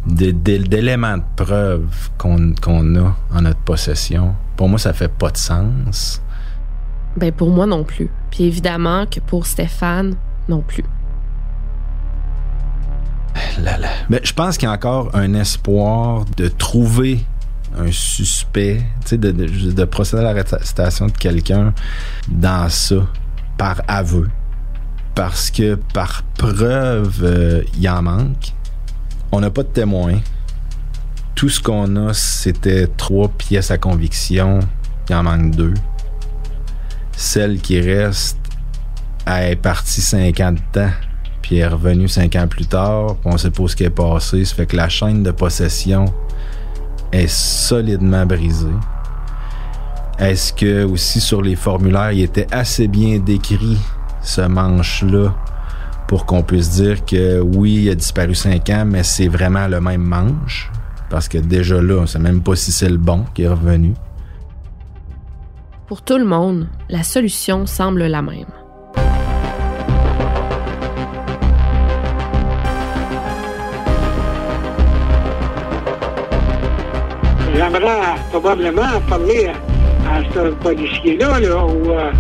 de- 0.07 0.31
de- 0.31 0.57
d'éléments 0.67 1.17
de 1.17 1.23
preuve 1.35 1.85
qu'on 2.17 2.53
qu'on 2.61 2.95
a 2.97 3.15
en 3.33 3.41
notre 3.41 3.59
possession. 3.61 4.35
Pour 4.55 4.69
moi, 4.69 4.77
ça 4.77 4.93
fait 4.93 5.11
pas 5.11 5.31
de 5.31 5.37
sens. 5.37 6.21
Ben 7.17 7.31
pour 7.31 7.49
moi 7.49 7.65
non 7.65 7.83
plus. 7.83 8.09
Puis 8.29 8.43
évidemment 8.43 9.05
que 9.05 9.19
pour 9.21 9.45
Stéphane 9.45 10.15
non 10.47 10.61
plus. 10.61 10.83
Mais 14.09 14.21
je 14.23 14.33
pense 14.33 14.57
qu'il 14.57 14.67
y 14.67 14.71
a 14.71 14.73
encore 14.73 15.09
un 15.13 15.33
espoir 15.33 16.25
de 16.37 16.47
trouver 16.47 17.25
un 17.77 17.91
suspect, 17.91 18.81
de, 19.11 19.31
de 19.31 19.85
procéder 19.85 20.23
à 20.23 20.33
l'arrestation 20.33 21.07
de 21.07 21.11
quelqu'un 21.11 21.73
dans 22.29 22.69
ça, 22.69 23.07
par 23.57 23.81
aveu. 23.87 24.29
Parce 25.13 25.49
que 25.49 25.75
par 25.93 26.23
preuve, 26.37 27.21
euh, 27.23 27.63
il 27.77 27.89
en 27.89 28.01
manque. 28.01 28.53
On 29.31 29.39
n'a 29.39 29.49
pas 29.49 29.63
de 29.63 29.69
témoins. 29.69 30.19
Tout 31.35 31.49
ce 31.49 31.61
qu'on 31.61 31.95
a, 32.07 32.13
c'était 32.13 32.87
trois 32.87 33.29
pièces 33.29 33.71
à 33.71 33.77
conviction. 33.77 34.59
Il 35.09 35.15
en 35.15 35.23
manque 35.23 35.51
deux. 35.51 35.73
Celle 37.13 37.59
qui 37.59 37.79
reste, 37.79 38.37
elle 39.25 39.53
est 39.53 39.55
partie 39.55 40.01
cinq 40.01 40.39
ans 40.41 40.51
de 40.51 40.59
temps 40.71 40.91
puis 41.45 41.57
est 41.57 41.67
revenue 41.67 42.07
cinq 42.07 42.35
ans 42.37 42.47
plus 42.47 42.65
tard, 42.65 43.17
puis 43.17 43.31
on 43.31 43.37
sait 43.37 43.51
pas 43.51 43.67
ce 43.67 43.75
qui 43.75 43.83
est 43.83 43.91
passé. 43.91 44.43
Ça 44.45 44.55
fait 44.55 44.65
que 44.65 44.75
la 44.75 44.89
chaîne 44.89 45.21
de 45.21 45.29
possession 45.29 46.05
est 47.11 47.27
solidement 47.27 48.25
brisée. 48.25 48.65
Est-ce 50.17 50.51
que 50.51 50.83
aussi 50.85 51.21
sur 51.21 51.43
les 51.43 51.55
formulaires, 51.55 52.11
il 52.13 52.21
était 52.21 52.47
assez 52.51 52.87
bien 52.87 53.19
décrit 53.19 53.77
ce 54.23 54.41
manche-là 54.41 55.35
pour 56.07 56.25
qu'on 56.25 56.41
puisse 56.41 56.71
dire 56.71 57.05
que 57.05 57.39
oui, 57.39 57.83
il 57.83 57.89
a 57.91 57.95
disparu 57.95 58.33
cinq 58.33 58.71
ans, 58.71 58.85
mais 58.87 59.03
c'est 59.03 59.27
vraiment 59.27 59.67
le 59.67 59.79
même 59.79 60.01
manche? 60.01 60.71
Parce 61.11 61.27
que 61.27 61.37
déjà 61.37 61.79
là, 61.79 61.99
on 62.01 62.07
sait 62.07 62.17
même 62.17 62.41
pas 62.41 62.55
si 62.55 62.71
c'est 62.71 62.89
le 62.89 62.97
bon 62.97 63.23
qui 63.35 63.43
est 63.43 63.49
revenu. 63.49 63.93
Pour 65.85 66.01
tout 66.01 66.17
le 66.17 66.25
monde, 66.25 66.67
la 66.89 67.03
solution 67.03 67.67
semble 67.67 68.05
la 68.05 68.23
même. 68.23 68.64
J'aimerais 77.55 78.15
probablement 78.31 78.99
parler 79.09 79.47
à, 79.47 80.33
ce 80.33 80.49
policier-là, 80.55 81.39
là, 81.39 81.65
ou, 81.65 81.89
euh, 81.89 82.11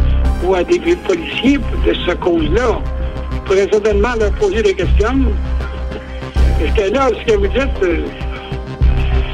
ou 0.45 0.55
à 0.55 0.63
des 0.63 0.79
policiers 0.79 1.57
de 1.57 1.93
ce 1.93 2.11
cause-là. 2.11 2.79
Je 3.31 3.37
pourrais 3.41 3.67
certainement 3.69 4.15
leur 4.17 4.31
poser 4.31 4.63
des 4.63 4.73
questions. 4.73 5.25
Parce 6.33 6.71
que 6.73 6.93
là, 6.93 7.09
ce 7.09 7.33
que 7.33 7.37
vous 7.37 7.47
dites, 7.47 7.83
euh, 7.83 8.05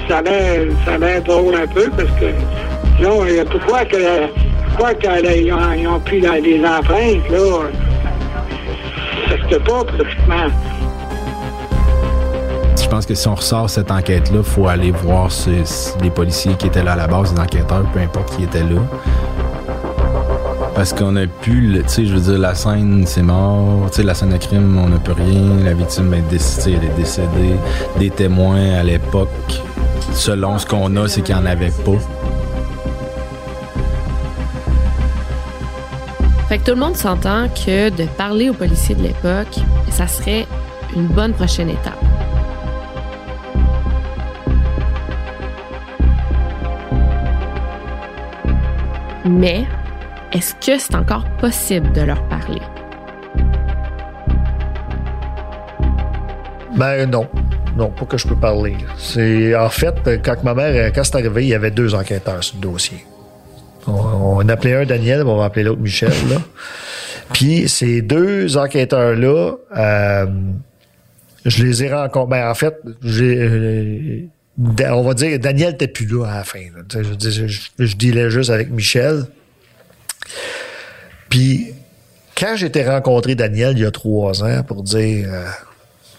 ça 0.10 0.18
a 0.18 0.98
l'air 0.98 1.22
drôle 1.24 1.56
un 1.56 1.68
peu, 1.68 1.88
parce 1.92 2.10
que 2.20 2.26
là, 3.04 3.10
il 3.30 3.36
y 3.36 3.40
a 3.40 3.46
pourquoi 3.46 3.86
que 3.86 3.98
pourquoi 4.70 4.94
qu'ils 4.96 5.54
ont, 5.54 5.94
ont 5.96 6.00
pris 6.00 6.22
les 6.22 6.66
empreintes, 6.66 7.30
là? 7.30 7.70
Ça 9.30 9.50
se 9.50 9.56
pas, 9.58 9.84
pratiquement. 9.84 10.50
Je 12.92 12.96
pense 12.98 13.06
que 13.06 13.16
si 13.16 13.26
on 13.30 13.36
ressort 13.36 13.70
cette 13.70 13.90
enquête-là, 13.90 14.40
il 14.40 14.44
faut 14.44 14.68
aller 14.68 14.92
voir 14.92 15.30
les 16.02 16.10
policiers 16.10 16.56
qui 16.56 16.68
étaient 16.68 16.84
là 16.84 16.92
à 16.92 16.96
la 16.98 17.08
base, 17.08 17.32
les 17.34 17.40
enquêteurs, 17.40 17.86
peu 17.94 18.00
importe 18.00 18.36
qui 18.36 18.44
était 18.44 18.64
là. 18.64 18.82
Parce 20.76 20.92
qu'on 20.92 21.16
a 21.16 21.26
pu, 21.26 21.72
tu 21.72 21.88
sais, 21.88 22.06
je 22.06 22.14
veux 22.14 22.20
dire, 22.20 22.38
la 22.38 22.54
scène, 22.54 23.06
c'est 23.08 23.22
mort. 23.22 23.90
Tu 23.92 23.96
sais, 23.96 24.04
la 24.04 24.14
scène 24.14 24.32
de 24.32 24.38
crime, 24.38 24.78
on 24.78 24.90
n'a 24.90 24.98
plus 24.98 25.14
rien. 25.14 25.64
La 25.64 25.74
victime 25.74 26.14
est 26.14 26.30
décédée, 26.30 26.80
elle 26.82 26.90
est 26.90 26.96
décédée. 26.98 27.56
Des 27.98 28.10
témoins 28.10 28.74
à 28.74 28.84
l'époque, 28.84 29.30
selon 30.12 30.58
ce 30.58 30.66
qu'on 30.66 30.94
a, 30.98 31.08
c'est 31.08 31.22
qu'il 31.22 31.34
n'y 31.34 31.42
en 31.42 31.46
avait 31.46 31.72
pas. 31.86 31.98
Fait 36.50 36.58
que 36.58 36.66
tout 36.66 36.72
le 36.72 36.82
monde 36.82 36.98
s'entend 36.98 37.48
que 37.48 37.90
de 37.90 38.04
parler 38.18 38.50
aux 38.50 38.54
policiers 38.54 38.96
de 38.96 39.04
l'époque, 39.04 39.62
ça 39.90 40.08
serait 40.08 40.46
une 40.94 41.08
bonne 41.08 41.32
prochaine 41.32 41.70
étape. 41.70 42.01
Mais 49.32 49.66
est-ce 50.34 50.54
que 50.56 50.78
c'est 50.78 50.96
encore 50.96 51.26
possible 51.40 51.92
de 51.94 52.02
leur 52.02 52.22
parler? 52.28 52.62
Ben 56.76 57.10
non. 57.10 57.28
non, 57.78 57.90
pas 57.90 58.06
que 58.06 58.18
je 58.18 58.28
peux 58.28 58.36
parler. 58.36 58.76
C'est 58.98 59.56
en 59.56 59.70
fait 59.70 59.96
quand 60.24 60.44
ma 60.44 60.54
mère, 60.54 60.92
quand 60.94 61.04
c'est 61.04 61.16
arrivé, 61.16 61.44
il 61.44 61.50
y 61.50 61.54
avait 61.54 61.72
deux 61.72 61.96
enquêteurs 61.96 62.44
sur 62.44 62.58
le 62.58 62.62
dossier. 62.62 63.06
On, 63.88 63.94
on 63.94 64.50
appelait 64.50 64.76
un 64.76 64.86
Daniel, 64.86 65.24
on 65.26 65.38
va 65.38 65.46
appeler 65.46 65.64
l'autre 65.64 65.82
Michel. 65.82 66.12
Là. 66.30 66.38
Puis 67.34 67.70
ces 67.70 68.02
deux 68.02 68.58
enquêteurs-là, 68.58 69.54
euh, 69.78 70.26
je 71.46 71.64
les 71.64 71.84
ai 71.84 71.94
rencontrés. 71.94 72.40
Ben, 72.40 72.50
en 72.50 72.54
fait, 72.54 72.76
j'ai, 73.04 73.38
euh, 73.40 74.22
on 74.90 75.04
va 75.04 75.14
dire 75.14 75.40
Daniel 75.40 75.72
n'était 75.72 75.88
plus 75.88 76.06
là 76.06 76.26
à 76.26 76.38
la 76.38 76.44
fin. 76.44 76.60
là. 76.60 76.84
Je, 77.20 77.48
je, 77.48 77.86
je 77.86 77.96
dealais 77.98 78.30
juste 78.30 78.50
avec 78.50 78.70
Michel. 78.70 79.26
Puis 81.30 81.74
quand 82.38 82.56
j'étais 82.56 82.88
rencontré 82.88 83.36
Daniel 83.36 83.78
il 83.78 83.84
y 83.84 83.86
a 83.86 83.92
trois 83.92 84.44
ans 84.44 84.64
pour 84.64 84.84
dire 84.84 85.28
euh, 85.32 85.46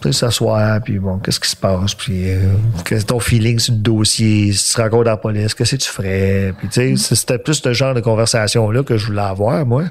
tu 0.01 0.11
sais, 0.11 0.19
s'asseoir, 0.19 0.81
puis 0.81 0.99
bon, 0.99 1.19
qu'est-ce 1.19 1.39
qui 1.39 1.49
se 1.49 1.55
passe, 1.55 1.95
puis 1.95 2.29
euh, 2.29 2.39
quel 2.83 2.97
est 2.97 3.03
ton 3.03 3.19
feeling 3.19 3.57
sur 3.57 3.73
le 3.73 3.79
dossier, 3.79 4.51
si 4.51 4.69
tu 4.69 4.75
te 4.75 4.81
rencontres 4.81 5.05
la 5.05 5.17
police, 5.17 5.53
qu'est-ce 5.53 5.75
que 5.75 5.81
tu 5.81 5.89
ferais, 5.89 6.53
puis 6.57 6.67
tu 6.67 6.97
sais, 6.97 7.15
c'était 7.15 7.37
plus 7.37 7.53
ce 7.53 7.71
genre 7.73 7.93
de 7.93 8.01
conversation-là 8.01 8.83
que 8.83 8.97
je 8.97 9.05
voulais 9.07 9.21
avoir, 9.21 9.65
moi. 9.65 9.85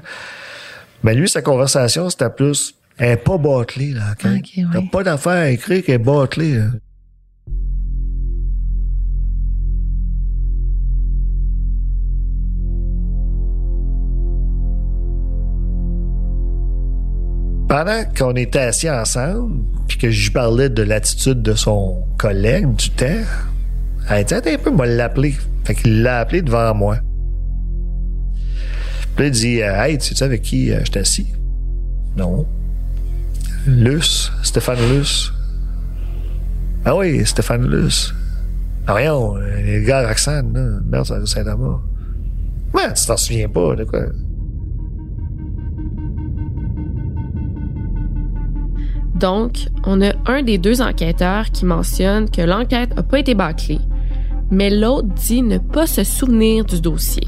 Mais 1.03 1.15
lui, 1.15 1.27
sa 1.27 1.41
conversation, 1.41 2.09
c'était 2.11 2.29
plus, 2.29 2.75
elle 2.97 3.11
est 3.11 3.17
pas 3.17 3.37
bâclée, 3.39 3.93
là, 3.93 4.13
quand 4.21 4.37
T'as 4.71 4.81
pas 4.91 5.03
d'affaire 5.03 5.31
à 5.31 5.49
écrire 5.49 5.83
qu'elle 5.83 5.95
est 5.95 5.97
bâclée, 5.97 6.57
là. 6.57 6.65
Pendant 17.73 18.03
qu'on 18.15 18.35
était 18.35 18.59
assis 18.59 18.87
ensemble, 18.87 19.63
puis 19.87 19.97
que 19.97 20.11
je 20.11 20.31
parlais 20.31 20.69
de 20.69 20.83
l'attitude 20.83 21.41
de 21.41 21.55
son 21.55 22.05
collègue 22.19 22.71
du 22.75 22.91
temps, 22.91 23.23
elle 24.11 24.25
dit 24.25 24.33
Attends 24.35 24.51
un 24.51 24.57
peu, 24.59 24.69
moi 24.69 24.85
l'appeler. 24.85 25.33
Fait 25.63 25.73
qu'il 25.73 26.03
l'a 26.03 26.19
appelé 26.19 26.43
devant 26.43 26.75
moi. 26.75 26.97
Puis 29.15 29.25
il 29.25 29.31
dit 29.31 29.63
euh, 29.63 29.73
Hey, 29.73 29.97
tu 29.97 30.13
sais 30.13 30.23
avec 30.23 30.43
qui 30.43 30.71
euh, 30.71 30.81
je 30.81 30.91
suis 30.91 30.99
assis 30.99 31.27
Non. 32.15 32.45
Luce, 33.65 34.31
Stéphane 34.43 34.77
Luce. 34.95 35.33
Ah 36.85 36.95
oui, 36.95 37.25
Stéphane 37.25 37.67
Luce. 37.67 38.13
Ah 38.85 38.91
voyons, 38.91 39.37
euh, 39.37 39.61
les 39.63 39.81
gars 39.81 40.07
Roxane, 40.07 40.53
là, 40.53 40.79
merde, 40.85 41.07
ça 41.07 41.25
Saint-Thomas. 41.25 41.79
Ouais, 42.71 42.93
tu 42.93 43.03
t'en 43.07 43.17
souviens 43.17 43.49
pas, 43.49 43.75
de 43.75 43.83
quoi? 43.83 44.01
Donc, 49.15 49.67
on 49.85 50.01
a 50.01 50.13
un 50.25 50.41
des 50.41 50.57
deux 50.57 50.81
enquêteurs 50.81 51.51
qui 51.51 51.65
mentionne 51.65 52.29
que 52.29 52.41
l'enquête 52.41 52.95
n'a 52.95 53.03
pas 53.03 53.19
été 53.19 53.35
bâclée, 53.35 53.79
mais 54.49 54.69
l'autre 54.69 55.07
dit 55.09 55.41
ne 55.41 55.57
pas 55.57 55.87
se 55.87 56.03
souvenir 56.03 56.65
du 56.65 56.81
dossier. 56.81 57.27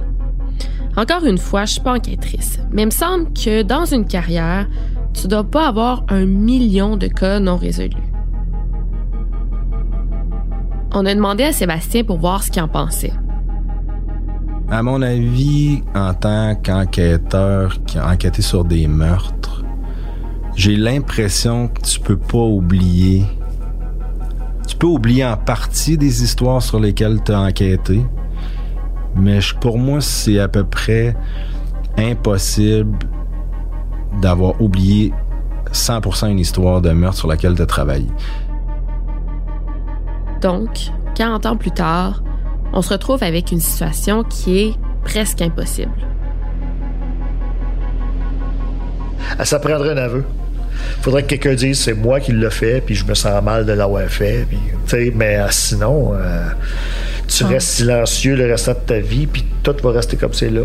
Encore 0.98 1.26
une 1.26 1.38
fois, 1.38 1.66
je 1.66 1.74
suis 1.74 1.82
pas 1.82 1.94
enquêtrice, 1.94 2.60
mais 2.72 2.84
il 2.84 2.86
me 2.86 2.92
semble 2.92 3.34
que 3.34 3.62
dans 3.62 3.86
une 3.86 4.06
carrière, 4.06 4.68
tu 5.14 5.28
dois 5.28 5.44
pas 5.44 5.68
avoir 5.68 6.06
un 6.08 6.26
million 6.26 6.98
de 6.98 7.08
cas 7.08 7.40
non 7.40 7.58
résolus. 7.58 7.96
On 10.94 11.06
a 11.06 11.14
demandé 11.14 11.44
à 11.44 11.52
Sébastien 11.52 12.06
pour 12.06 12.18
voir 12.18 12.44
ce 12.44 12.52
qu'il 12.52 12.62
en 12.62 12.70
pensait. 12.70 13.12
À 14.70 14.82
mon 14.82 15.02
avis, 15.02 15.84
en 15.94 16.14
tant 16.14 16.56
qu'enquêteur 16.56 17.84
qui 17.86 17.98
a 17.98 18.10
enquêté 18.10 18.42
sur 18.42 18.64
des 18.64 18.88
meurtres, 18.88 19.65
j'ai 20.56 20.76
l'impression 20.76 21.68
que 21.68 21.82
tu 21.82 22.00
peux 22.00 22.18
pas 22.18 22.38
oublier. 22.38 23.26
Tu 24.68 24.76
peux 24.78 24.88
oublier 24.88 25.26
en 25.26 25.38
partie 25.38 25.98
des 25.98 26.24
histoires 26.24 26.62
sur 26.62 26.80
lesquelles 26.80 27.22
tu 27.24 27.32
as 27.32 27.40
enquêté, 27.42 28.06
mais 29.16 29.42
je- 29.42 29.56
pour 29.56 29.78
moi, 29.78 30.02
c'est 30.02 30.40
à 30.40 30.48
peu 30.48 30.64
près 30.64 31.16
impossible 31.98 32.98
d'avoir 34.22 34.60
oublié 34.62 35.14
100% 35.72 36.28
une 36.30 36.40
histoire 36.40 36.82
de 36.82 36.90
meurtre 36.92 37.18
sur 37.18 37.28
laquelle 37.28 37.56
tu 37.56 37.62
as 37.62 37.66
travaillé. 37.66 38.08
Donc, 40.42 40.92
40 41.16 41.46
ans 41.46 41.56
plus 41.58 41.72
tard, 41.72 42.24
on 42.74 42.82
se 42.82 42.90
retrouve 42.94 43.24
avec 43.24 43.52
une 43.52 43.60
situation 43.60 44.24
qui 44.24 44.60
est 44.60 44.74
presque 45.04 45.42
impossible. 45.42 45.92
Ça 49.44 49.60
prendrait 49.60 49.92
un 49.92 49.98
aveu. 49.98 50.26
Faudrait 51.02 51.24
que 51.24 51.30
quelqu'un 51.30 51.54
dise 51.56 51.80
c'est 51.80 51.94
moi 51.94 52.20
qui 52.20 52.32
l'ai 52.32 52.50
fait, 52.50 52.82
puis 52.82 52.96
je 52.96 53.06
me 53.06 53.14
sens 53.14 53.42
mal 53.44 53.66
de 53.66 53.72
l'avoir 53.74 54.08
fait. 54.10 54.46
Puis, 54.88 55.12
mais 55.16 55.38
euh, 55.38 55.48
sinon, 55.50 56.14
euh, 56.14 56.48
tu 57.28 57.44
Ah. 57.44 57.48
restes 57.48 57.70
silencieux 57.70 58.36
le 58.36 58.46
restant 58.48 58.74
de 58.74 58.80
ta 58.86 59.00
vie, 59.00 59.28
puis 59.28 59.44
tout 59.64 59.76
va 59.84 59.92
rester 59.92 60.18
comme 60.18 60.34
c'est 60.34 60.50
là. 60.50 60.62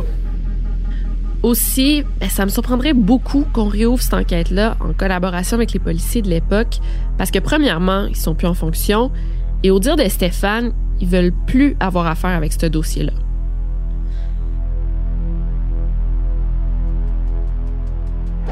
Aussi, 1.42 2.04
ben, 2.20 2.28
ça 2.28 2.44
me 2.44 2.50
surprendrait 2.50 2.92
beaucoup 2.92 3.46
qu'on 3.54 3.68
réouvre 3.68 4.02
cette 4.02 4.12
enquête-là 4.14 4.76
en 4.80 4.92
collaboration 4.92 5.56
avec 5.56 5.72
les 5.72 5.78
policiers 5.80 6.20
de 6.20 6.28
l'époque, 6.28 6.78
parce 7.16 7.30
que 7.30 7.38
premièrement, 7.38 8.06
ils 8.06 8.16
sont 8.16 8.34
plus 8.34 8.46
en 8.46 8.52
fonction, 8.54 9.10
et 9.62 9.70
au 9.70 9.78
dire 9.80 9.96
de 9.96 10.06
Stéphane, 10.08 10.72
ils 11.00 11.08
veulent 11.08 11.32
plus 11.46 11.76
avoir 11.80 12.06
affaire 12.06 12.30
avec 12.36 12.52
ce 12.52 12.66
dossier-là. 12.66 13.12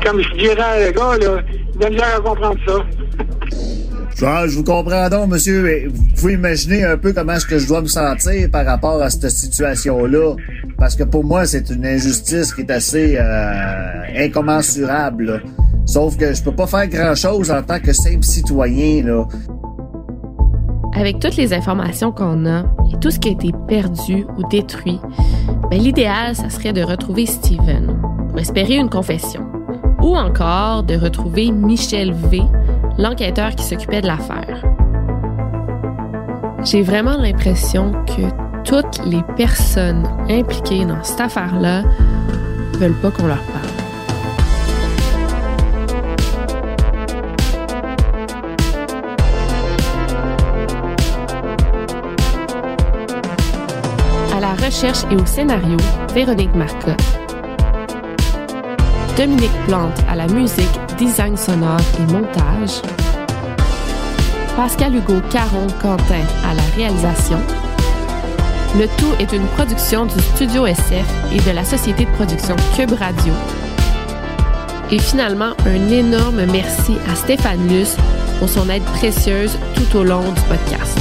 Comme 0.09 0.23
je 0.23 0.35
dirais, 0.37 0.87
le 0.87 0.93
gars, 0.93 1.19
là, 1.19 1.43
il 1.79 1.85
a 1.85 1.91
de 1.91 1.95
l'air 1.95 2.17
à 2.17 2.21
comprendre 2.21 2.57
ça. 2.67 4.27
Ah, 4.27 4.45
je 4.49 4.57
vous 4.57 4.65
comprends 4.65 5.11
donc, 5.11 5.29
monsieur. 5.29 5.89
Vous 5.93 6.03
pouvez 6.17 6.33
imaginer 6.33 6.83
un 6.83 6.97
peu 6.97 7.13
comment 7.13 7.35
est-ce 7.35 7.45
que 7.45 7.59
je 7.59 7.69
dois 7.69 7.83
me 7.83 7.89
sentir 7.89 8.51
par 8.51 8.65
rapport 8.65 9.03
à 9.03 9.11
cette 9.11 9.29
situation-là. 9.29 10.35
Parce 10.79 10.97
que 10.97 11.05
pour 11.05 11.25
moi, 11.25 11.45
c'est 11.45 11.69
une 11.69 11.85
injustice 11.85 12.55
qui 12.55 12.63
est 12.63 12.71
assez 12.71 13.19
euh, 13.19 14.25
incommensurable. 14.25 15.27
là. 15.27 15.39
Sauf 15.85 16.17
que 16.17 16.33
je 16.33 16.43
peux 16.43 16.55
pas 16.55 16.67
faire 16.67 16.89
grand-chose 16.89 17.51
en 17.51 17.63
tant 17.63 17.79
que 17.79 17.93
simple 17.93 18.25
citoyen. 18.25 19.05
Là. 19.05 19.29
Avec 20.95 21.21
toutes 21.21 21.37
les 21.37 21.53
informations 21.53 22.13
qu'on 22.13 22.47
a 22.47 22.61
et 22.93 22.99
tout 22.99 23.11
ce 23.11 23.19
qui 23.19 23.29
a 23.29 23.33
été 23.33 23.51
perdu 23.69 24.25
ou 24.39 24.49
détruit, 24.49 25.01
ben, 25.71 25.79
l'idéal, 25.79 26.35
ça 26.35 26.49
serait 26.49 26.73
de 26.73 26.83
retrouver 26.83 27.27
Steven 27.27 28.01
pour 28.31 28.39
espérer 28.39 28.77
une 28.77 28.89
confession. 28.89 29.48
Ou 30.09 30.17
encore 30.17 30.85
de 30.85 30.97
retrouver 30.97 31.51
Michel 31.51 32.15
V, 32.15 32.41
l'enquêteur 32.97 33.51
qui 33.55 33.63
s'occupait 33.63 34.01
de 34.01 34.07
l'affaire. 34.07 34.65
J'ai 36.65 36.81
vraiment 36.81 37.19
l'impression 37.19 37.93
que 38.07 38.23
toutes 38.65 39.05
les 39.05 39.23
personnes 39.37 40.09
impliquées 40.31 40.87
dans 40.87 41.05
cette 41.05 41.21
affaire-là 41.21 41.83
veulent 42.79 42.99
pas 43.03 43.11
qu'on 43.11 43.27
leur 43.27 43.37
parle. 43.37 43.69
Recherche 54.69 55.05
et 55.11 55.17
au 55.17 55.25
scénario, 55.25 55.79
Véronique 56.13 56.55
Marcotte. 56.55 57.28
Dominique 59.19 59.51
Plante 59.67 59.99
à 60.09 60.15
la 60.15 60.29
musique, 60.29 60.79
design 60.97 61.37
sonore 61.37 61.81
et 61.99 62.13
montage. 62.13 62.81
Pascal 64.55 64.95
Hugo 64.95 65.21
Caron 65.29 65.67
Quentin 65.83 66.23
à 66.49 66.55
la 66.55 66.63
réalisation. 66.77 67.39
Le 68.79 68.87
tout 68.97 69.13
est 69.19 69.33
une 69.33 69.45
production 69.57 70.07
du 70.07 70.21
Studio 70.21 70.67
SF 70.69 71.05
et 71.33 71.41
de 71.41 71.51
la 71.51 71.65
société 71.65 72.05
de 72.05 72.11
production 72.13 72.55
Cube 72.77 72.93
Radio. 72.93 73.35
Et 74.93 75.01
finalement, 75.01 75.51
un 75.67 75.91
énorme 75.91 76.45
merci 76.53 76.97
à 77.11 77.17
Stéphane 77.17 77.67
Luce 77.67 77.97
pour 78.39 78.49
son 78.49 78.71
aide 78.71 78.85
précieuse 78.85 79.59
tout 79.75 79.99
au 79.99 80.05
long 80.05 80.31
du 80.31 80.41
podcast. 80.43 80.97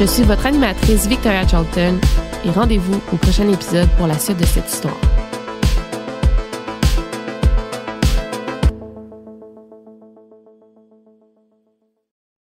Je 0.00 0.04
suis 0.06 0.22
votre 0.22 0.46
animatrice 0.46 1.06
Victoria 1.06 1.46
Charlton 1.46 1.98
et 2.46 2.50
rendez-vous 2.50 2.98
au 3.12 3.16
prochain 3.16 3.46
épisode 3.48 3.90
pour 3.98 4.06
la 4.06 4.18
suite 4.18 4.38
de 4.38 4.46
cette 4.46 4.72
histoire. 4.72 4.96